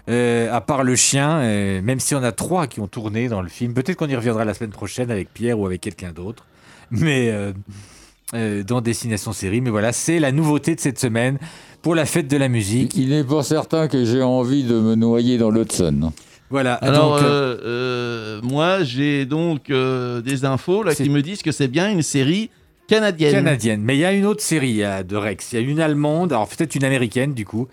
euh, 0.09 0.49
à 0.53 0.61
part 0.61 0.83
le 0.85 0.95
chien, 0.95 1.39
euh, 1.39 1.81
même 1.81 1.99
si 1.99 2.15
on 2.15 2.23
a 2.23 2.31
trois 2.31 2.67
qui 2.67 2.79
ont 2.79 2.87
tourné 2.87 3.27
dans 3.27 3.41
le 3.41 3.49
film, 3.49 3.73
peut-être 3.73 3.97
qu'on 3.97 4.07
y 4.07 4.15
reviendra 4.15 4.45
la 4.45 4.53
semaine 4.53 4.69
prochaine 4.71 5.11
avec 5.11 5.33
Pierre 5.33 5.59
ou 5.59 5.65
avec 5.65 5.81
quelqu'un 5.81 6.13
d'autre, 6.13 6.45
mais 6.91 7.29
euh, 7.29 7.51
euh, 8.33 8.63
dans 8.63 8.79
Destination 8.79 9.33
Série. 9.33 9.59
Mais 9.59 9.69
voilà, 9.69 9.91
c'est 9.91 10.19
la 10.19 10.31
nouveauté 10.31 10.75
de 10.75 10.79
cette 10.79 10.97
semaine 10.97 11.37
pour 11.81 11.93
la 11.93 12.05
fête 12.05 12.29
de 12.29 12.37
la 12.37 12.47
musique. 12.47 12.95
Il 12.95 13.09
n'est 13.09 13.25
pas 13.25 13.43
certain 13.43 13.89
que 13.89 14.05
j'ai 14.05 14.21
envie 14.23 14.63
de 14.63 14.79
me 14.79 14.95
noyer 14.95 15.37
dans 15.37 15.49
l'Hudson. 15.49 16.13
Voilà. 16.49 16.75
Alors, 16.75 17.15
donc, 17.15 17.25
euh, 17.25 17.27
euh, 17.27 17.57
euh, 17.65 18.41
moi, 18.41 18.83
j'ai 18.83 19.25
donc 19.25 19.69
euh, 19.69 20.21
des 20.21 20.45
infos 20.45 20.83
là 20.83 20.95
qui 20.95 21.09
me 21.09 21.21
disent 21.21 21.41
que 21.41 21.51
c'est 21.51 21.67
bien 21.67 21.91
une 21.91 22.01
série 22.01 22.49
canadienne. 22.87 23.33
Canadienne. 23.33 23.81
Mais 23.81 23.97
il 23.97 23.99
y 23.99 24.05
a 24.05 24.13
une 24.13 24.25
autre 24.25 24.41
série 24.41 24.77
de 24.77 25.15
Rex. 25.15 25.51
Il 25.51 25.55
y 25.59 25.63
a 25.63 25.67
une 25.67 25.79
allemande, 25.79 26.31
alors 26.31 26.47
peut-être 26.47 26.75
une 26.75 26.85
américaine 26.85 27.33
du 27.33 27.45
coup. 27.45 27.67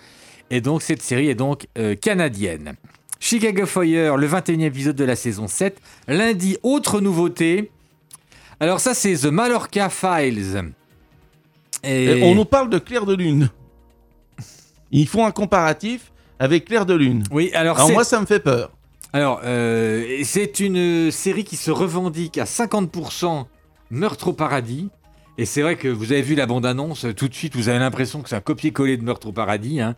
Et 0.50 0.60
donc 0.60 0.82
cette 0.82 1.02
série 1.02 1.28
est 1.28 1.34
donc 1.34 1.66
canadienne. 2.00 2.74
Chicago 3.20 3.64
Fire, 3.64 4.16
le 4.16 4.28
21e 4.28 4.60
épisode 4.60 4.96
de 4.96 5.04
la 5.04 5.16
saison 5.16 5.46
7. 5.46 5.78
Lundi, 6.08 6.58
autre 6.62 7.00
nouveauté. 7.00 7.70
Alors 8.60 8.80
ça 8.80 8.92
c'est 8.92 9.14
The 9.14 9.26
Mallorca 9.26 9.88
Files. 9.88 10.72
Et 11.84 12.22
on 12.22 12.34
nous 12.34 12.44
parle 12.44 12.70
de 12.70 12.78
Clair 12.78 13.06
de 13.06 13.14
Lune. 13.14 13.50
Ils 14.90 15.08
font 15.08 15.24
un 15.24 15.30
comparatif 15.30 16.12
avec 16.38 16.64
Clair 16.66 16.86
de 16.86 16.94
Lune. 16.94 17.24
Oui, 17.30 17.50
alors, 17.54 17.90
moi, 17.90 18.04
ça 18.04 18.20
me 18.20 18.26
fait 18.26 18.40
peur. 18.40 18.70
Alors, 19.12 19.40
euh, 19.44 20.20
c'est 20.24 20.58
une 20.60 21.10
série 21.10 21.44
qui 21.44 21.56
se 21.56 21.70
revendique 21.70 22.38
à 22.38 22.44
50% 22.44 23.46
Meurtre 23.90 24.28
au 24.28 24.32
paradis. 24.32 24.88
Et 25.38 25.44
c'est 25.46 25.62
vrai 25.62 25.76
que 25.76 25.88
vous 25.88 26.12
avez 26.12 26.22
vu 26.22 26.34
la 26.34 26.46
bande-annonce, 26.46 27.06
tout 27.16 27.28
de 27.28 27.34
suite, 27.34 27.54
vous 27.56 27.68
avez 27.68 27.78
l'impression 27.78 28.22
que 28.22 28.28
c'est 28.28 28.36
un 28.36 28.40
copier-coller 28.40 28.96
de 28.96 29.02
Meurtre 29.04 29.28
au 29.28 29.32
paradis. 29.32 29.80
hein. 29.80 29.94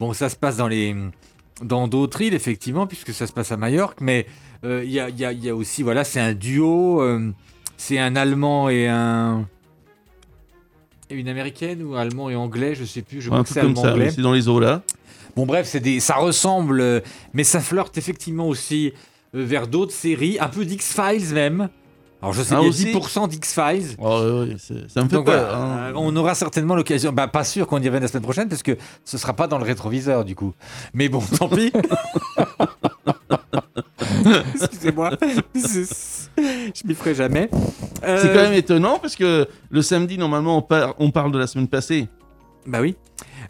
Bon, 0.00 0.12
ça 0.12 0.28
se 0.28 0.36
passe 0.36 0.56
dans 0.56 0.68
les 0.68 0.94
dans 1.62 1.88
d'autres 1.88 2.20
îles, 2.20 2.34
effectivement, 2.34 2.86
puisque 2.86 3.12
ça 3.12 3.26
se 3.26 3.32
passe 3.32 3.50
à 3.50 3.56
Majorque. 3.56 4.00
Mais 4.00 4.26
euh, 4.64 4.82
il 4.84 4.90
y, 4.92 5.00
a, 5.00 5.08
y 5.10 5.46
y 5.46 5.50
aussi, 5.50 5.82
voilà, 5.82 6.04
c'est 6.04 6.20
un 6.20 6.32
duo. 6.32 7.02
euh, 7.02 7.32
c'est 7.76 7.98
un 7.98 8.14
Allemand 8.16 8.68
et 8.68 8.86
un... 8.88 9.46
et 11.10 11.14
une 11.16 11.28
Américaine 11.28 11.82
ou 11.82 11.94
Allemand 11.96 12.30
et 12.30 12.36
Anglais, 12.36 12.74
je 12.76 12.84
sais 12.84 13.02
plus. 13.02 13.20
Je 13.20 13.28
crois 13.28 13.40
Un 13.40 13.42
que 13.42 13.48
c'est 13.48 13.60
comme 13.60 13.74
ça, 13.76 13.82
Allemand-Anglais. 13.82 14.10
c'est 14.14 14.22
dans 14.22 14.32
les 14.32 14.48
eaux 14.48 14.60
là. 14.60 14.82
Bon 15.36 15.46
bref, 15.46 15.66
c'est 15.70 15.80
des, 15.80 16.00
ça 16.00 16.14
ressemble, 16.16 16.80
euh, 16.80 17.00
mais 17.32 17.44
ça 17.44 17.60
flirte 17.60 17.96
effectivement 17.98 18.48
aussi 18.48 18.92
euh, 19.34 19.44
vers 19.44 19.66
d'autres 19.68 19.92
séries, 19.92 20.38
un 20.40 20.48
peu 20.48 20.64
d'X-Files 20.64 21.32
même. 21.34 21.68
Alors 22.20 22.32
je 22.32 22.42
sais 22.42 22.54
Ah, 22.56 22.58
qu'il 22.58 22.64
y 22.64 22.66
a 22.66 22.70
aussi 22.70 22.86
10% 22.92 23.28
d'X-Files. 23.28 23.94
Oh, 24.00 24.20
oui, 24.42 24.56
c'est- 24.58 24.88
fait 24.92 25.06
Donc 25.14 25.26
peur. 25.26 25.54
hein. 25.54 25.78
euh, 25.90 25.92
on 25.94 26.16
aura 26.16 26.34
certainement 26.34 26.74
l'occasion, 26.74 27.12
bah 27.12 27.28
pas 27.28 27.44
sûr 27.44 27.66
qu'on 27.68 27.78
y 27.80 27.86
revienne 27.86 28.02
la 28.02 28.08
semaine 28.08 28.24
prochaine 28.24 28.48
parce 28.48 28.64
que 28.64 28.76
ce 29.04 29.16
sera 29.18 29.34
pas 29.34 29.46
dans 29.46 29.58
le 29.58 29.64
rétroviseur 29.64 30.24
du 30.24 30.34
coup. 30.34 30.52
Mais 30.94 31.08
bon, 31.08 31.20
tant 31.38 31.48
pis. 31.48 31.72
Excusez-moi, 34.54 35.10
je 35.54 36.86
m'y 36.86 36.94
ferai 36.94 37.14
jamais. 37.14 37.48
Euh, 38.04 38.18
C'est 38.20 38.28
quand 38.28 38.42
même 38.42 38.52
étonnant 38.52 38.98
parce 38.98 39.16
que 39.16 39.46
le 39.70 39.82
samedi, 39.82 40.18
normalement, 40.18 40.58
on, 40.58 40.62
par- 40.62 40.94
on 40.98 41.10
parle 41.10 41.32
de 41.32 41.38
la 41.38 41.46
semaine 41.46 41.68
passée. 41.68 42.08
Bah 42.66 42.80
oui. 42.80 42.96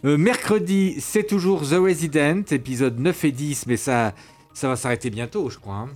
Euh, 0.05 0.17
mercredi, 0.17 0.95
c'est 0.99 1.23
toujours 1.27 1.61
The 1.61 1.73
Resident, 1.73 2.43
épisode 2.51 2.99
9 2.99 3.25
et 3.25 3.31
10, 3.31 3.65
mais 3.67 3.77
ça, 3.77 4.13
ça 4.53 4.67
va 4.69 4.75
s'arrêter 4.75 5.09
bientôt, 5.09 5.49
je 5.49 5.57
crois. 5.57 5.75
hein. 5.75 5.89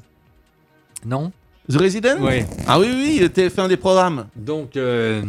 Non? 1.05 1.31
The 1.69 1.77
Resident? 1.77 2.19
Ouais. 2.21 2.45
Ah 2.67 2.77
oui, 2.79 2.87
oui, 2.93 3.19
oui, 3.21 3.25
TF1 3.27 3.69
des 3.69 3.77
programmes. 3.77 4.27
Donc, 4.35 4.75
euh, 4.75 5.21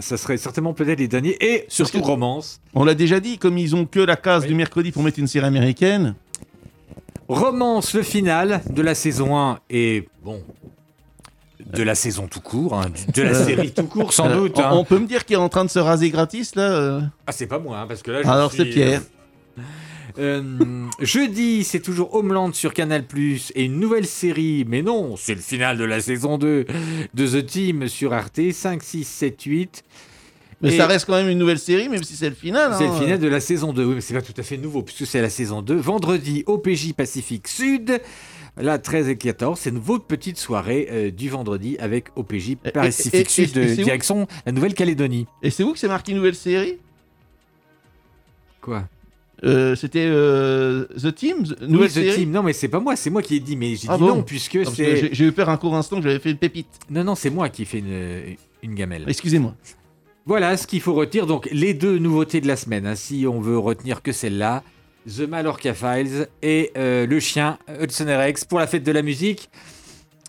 ça 0.00 0.16
serait 0.16 0.36
certainement 0.36 0.74
peut-être 0.74 0.98
les 0.98 1.06
derniers. 1.06 1.36
Et 1.40 1.64
surtout 1.68 2.00
Romance. 2.02 2.60
On 2.74 2.84
l'a 2.84 2.94
déjà 2.94 3.20
dit, 3.20 3.38
comme 3.38 3.56
ils 3.58 3.76
ont 3.76 3.86
que 3.86 4.00
la 4.00 4.16
case 4.16 4.46
du 4.46 4.54
mercredi 4.54 4.90
pour 4.90 5.04
mettre 5.04 5.20
une 5.20 5.28
série 5.28 5.46
américaine. 5.46 6.14
Romance, 7.28 7.94
le 7.94 8.02
final 8.02 8.62
de 8.68 8.82
la 8.82 8.94
saison 8.96 9.36
1 9.38 9.60
et 9.70 10.08
bon. 10.24 10.42
De 11.76 11.82
la 11.82 11.94
saison 11.94 12.26
tout 12.26 12.40
court, 12.40 12.74
hein, 12.74 12.86
de 13.14 13.22
la 13.22 13.30
Euh, 13.30 13.44
série 13.46 13.70
tout 13.72 13.84
court, 13.86 14.12
sans 14.12 14.28
euh, 14.28 14.34
doute. 14.36 14.54
on- 14.56 14.62
hein. 14.62 14.70
On, 14.72 14.84
peut 14.84 14.98
me 14.98 15.06
dire 15.06 15.24
qu'il 15.24 15.34
est 15.34 15.38
en 15.38 15.48
train 15.48 15.64
de 15.64 15.70
se 15.70 15.78
raser 15.78 16.10
gratis, 16.10 16.54
là 16.56 16.70
euh 16.72 17.00
Ah, 17.26 17.32
c'est 17.32 17.46
pas 17.46 17.58
moi, 17.58 17.78
hein, 17.78 17.86
parce 17.86 18.02
que 18.02 18.10
là, 18.10 18.22
je 18.22 18.28
Alors, 18.28 18.50
suis, 18.52 18.62
c'est 18.64 18.70
Pierre. 18.70 19.02
euh, 20.18 20.42
jeudi, 21.00 21.62
c'est 21.64 21.80
toujours 21.80 22.14
Homeland 22.14 22.52
sur 22.52 22.72
Canal+, 22.72 23.04
et 23.54 23.64
une 23.64 23.78
nouvelle 23.78 24.06
série, 24.06 24.64
mais 24.66 24.82
non, 24.82 25.16
c'est 25.16 25.34
le 25.34 25.40
final 25.40 25.76
de 25.76 25.84
la 25.84 26.00
saison 26.00 26.38
2 26.38 26.64
de 27.14 27.26
The 27.26 27.44
Team 27.46 27.88
sur 27.88 28.12
Arte, 28.14 28.40
5, 28.52 28.82
6, 28.82 29.04
7, 29.04 29.42
8. 29.42 29.84
Mais 30.62 30.72
Et- 30.72 30.76
ça 30.78 30.86
reste 30.86 31.04
quand 31.04 31.12
même 31.16 31.28
une 31.28 31.36
nouvelle 31.38 31.58
série, 31.58 31.90
même 31.90 32.02
si 32.02 32.16
c'est 32.16 32.30
le 32.30 32.34
final. 32.34 32.72
C'est 32.78 32.86
hein. 32.86 32.92
le 32.98 32.98
final 33.04 33.18
de 33.18 33.28
la 33.28 33.40
saison 33.40 33.74
2. 33.74 33.84
Oui, 33.84 33.94
mais 33.96 34.00
c'est 34.00 34.14
pas 34.14 34.22
tout 34.22 34.32
à 34.38 34.42
fait 34.42 34.56
nouveau, 34.56 34.82
puisque 34.82 35.06
c'est 35.06 35.20
la 35.20 35.28
saison 35.28 35.60
2. 35.60 35.76
Vendredi, 35.76 36.44
OPJ 36.46 36.94
Pacifique 36.94 37.46
Sud. 37.46 38.00
Là, 38.58 38.78
13 38.78 39.08
et 39.10 39.16
14, 39.16 39.58
c'est 39.58 39.68
une 39.70 39.78
votre 39.78 40.04
petite 40.06 40.38
soirée 40.38 40.88
euh, 40.90 41.10
du 41.10 41.28
vendredi 41.28 41.76
avec 41.78 42.06
OPJ 42.16 42.50
et- 42.52 42.56
et- 42.88 42.90
Sud, 42.90 43.56
et 43.58 43.66
de 43.66 43.74
direction 43.82 44.26
la 44.46 44.52
Nouvelle-Calédonie. 44.52 45.26
Et 45.42 45.50
c'est 45.50 45.62
où 45.62 45.72
que 45.74 45.78
c'est 45.78 45.88
marqué 45.88 46.14
nouvelle 46.14 46.34
série? 46.34 46.78
Quoi? 48.60 48.84
Euh, 49.44 49.76
C'était 49.76 50.06
euh, 50.08 50.86
The 51.00 51.14
Team 51.14 51.42
The- 51.44 51.56
Oui, 51.60 51.68
Nouvelle 51.68 51.88
The 51.90 51.92
série? 51.92 52.14
Team. 52.14 52.30
Non, 52.30 52.42
mais 52.42 52.54
c'est 52.54 52.68
pas 52.68 52.80
moi, 52.80 52.96
c'est 52.96 53.10
moi 53.10 53.20
qui 53.20 53.36
ai 53.36 53.40
dit. 53.40 53.56
Mais 53.56 53.76
j'ai 53.76 53.88
Ah 53.90 53.96
dit 53.98 54.00
bon? 54.02 54.08
non, 54.16 54.22
puisque 54.22 54.64
c'est. 54.74 54.96
J'ai 54.96 55.14
j'ai 55.14 55.24
eu 55.26 55.32
peur 55.32 55.50
un 55.50 55.58
court 55.58 55.76
instant 55.76 55.96
que 55.98 56.02
j'avais 56.04 56.18
fait 56.18 56.30
une 56.30 56.38
pépite. 56.38 56.68
Non, 56.88 57.04
non, 57.04 57.14
c'est 57.14 57.28
moi 57.30 57.50
qui 57.50 57.62
ai 57.62 57.64
fait 57.66 57.80
une, 57.80 58.36
une 58.62 58.74
gamelle. 58.74 59.04
Excusez-moi. 59.06 59.54
Voilà 60.24 60.56
ce 60.56 60.66
qu'il 60.66 60.80
faut 60.80 60.94
retenir. 60.94 61.26
Donc, 61.26 61.48
les 61.52 61.74
deux 61.74 61.98
nouveautés 61.98 62.40
de 62.40 62.48
la 62.48 62.56
semaine, 62.56 62.86
hein, 62.86 62.94
si 62.96 63.26
on 63.30 63.40
veut 63.40 63.58
retenir 63.58 64.00
que 64.02 64.10
celle-là, 64.10 64.64
The 65.06 65.20
Mallorca 65.20 65.72
Files 65.74 66.28
et 66.42 66.72
euh, 66.76 67.06
le 67.06 67.20
chien 67.20 67.58
Hudson 67.80 68.06
Rex 68.06 68.44
pour 68.44 68.58
la 68.58 68.66
fête 68.66 68.82
de 68.82 68.92
la 68.92 69.02
musique. 69.02 69.50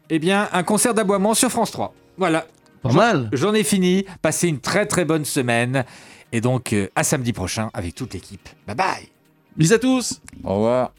Eh 0.10 0.20
bien, 0.20 0.48
un 0.54 0.64
concert 0.64 0.94
d'aboiement 0.94 1.34
sur 1.34 1.50
France 1.50 1.72
3. 1.72 1.94
Voilà. 2.18 2.46
Pas 2.82 2.90
J'en- 2.90 2.96
mal. 2.96 3.30
J'en 3.34 3.54
ai 3.54 3.64
fini. 3.64 4.06
Passez 4.22 4.48
une 4.48 4.60
très 4.60 4.86
très 4.86 5.04
bonne 5.04 5.26
semaine. 5.26 5.84
Et 6.32 6.42
donc, 6.42 6.74
euh, 6.74 6.88
à 6.96 7.04
samedi 7.04 7.34
prochain 7.34 7.70
avec 7.74 7.96
toute 7.96 8.14
l'équipe. 8.14 8.48
Bye 8.68 8.76
bye. 8.76 9.10
Bisous 9.56 9.74
à 9.74 9.80
tous. 9.80 10.22
Au 10.44 10.56
revoir. 10.56 10.92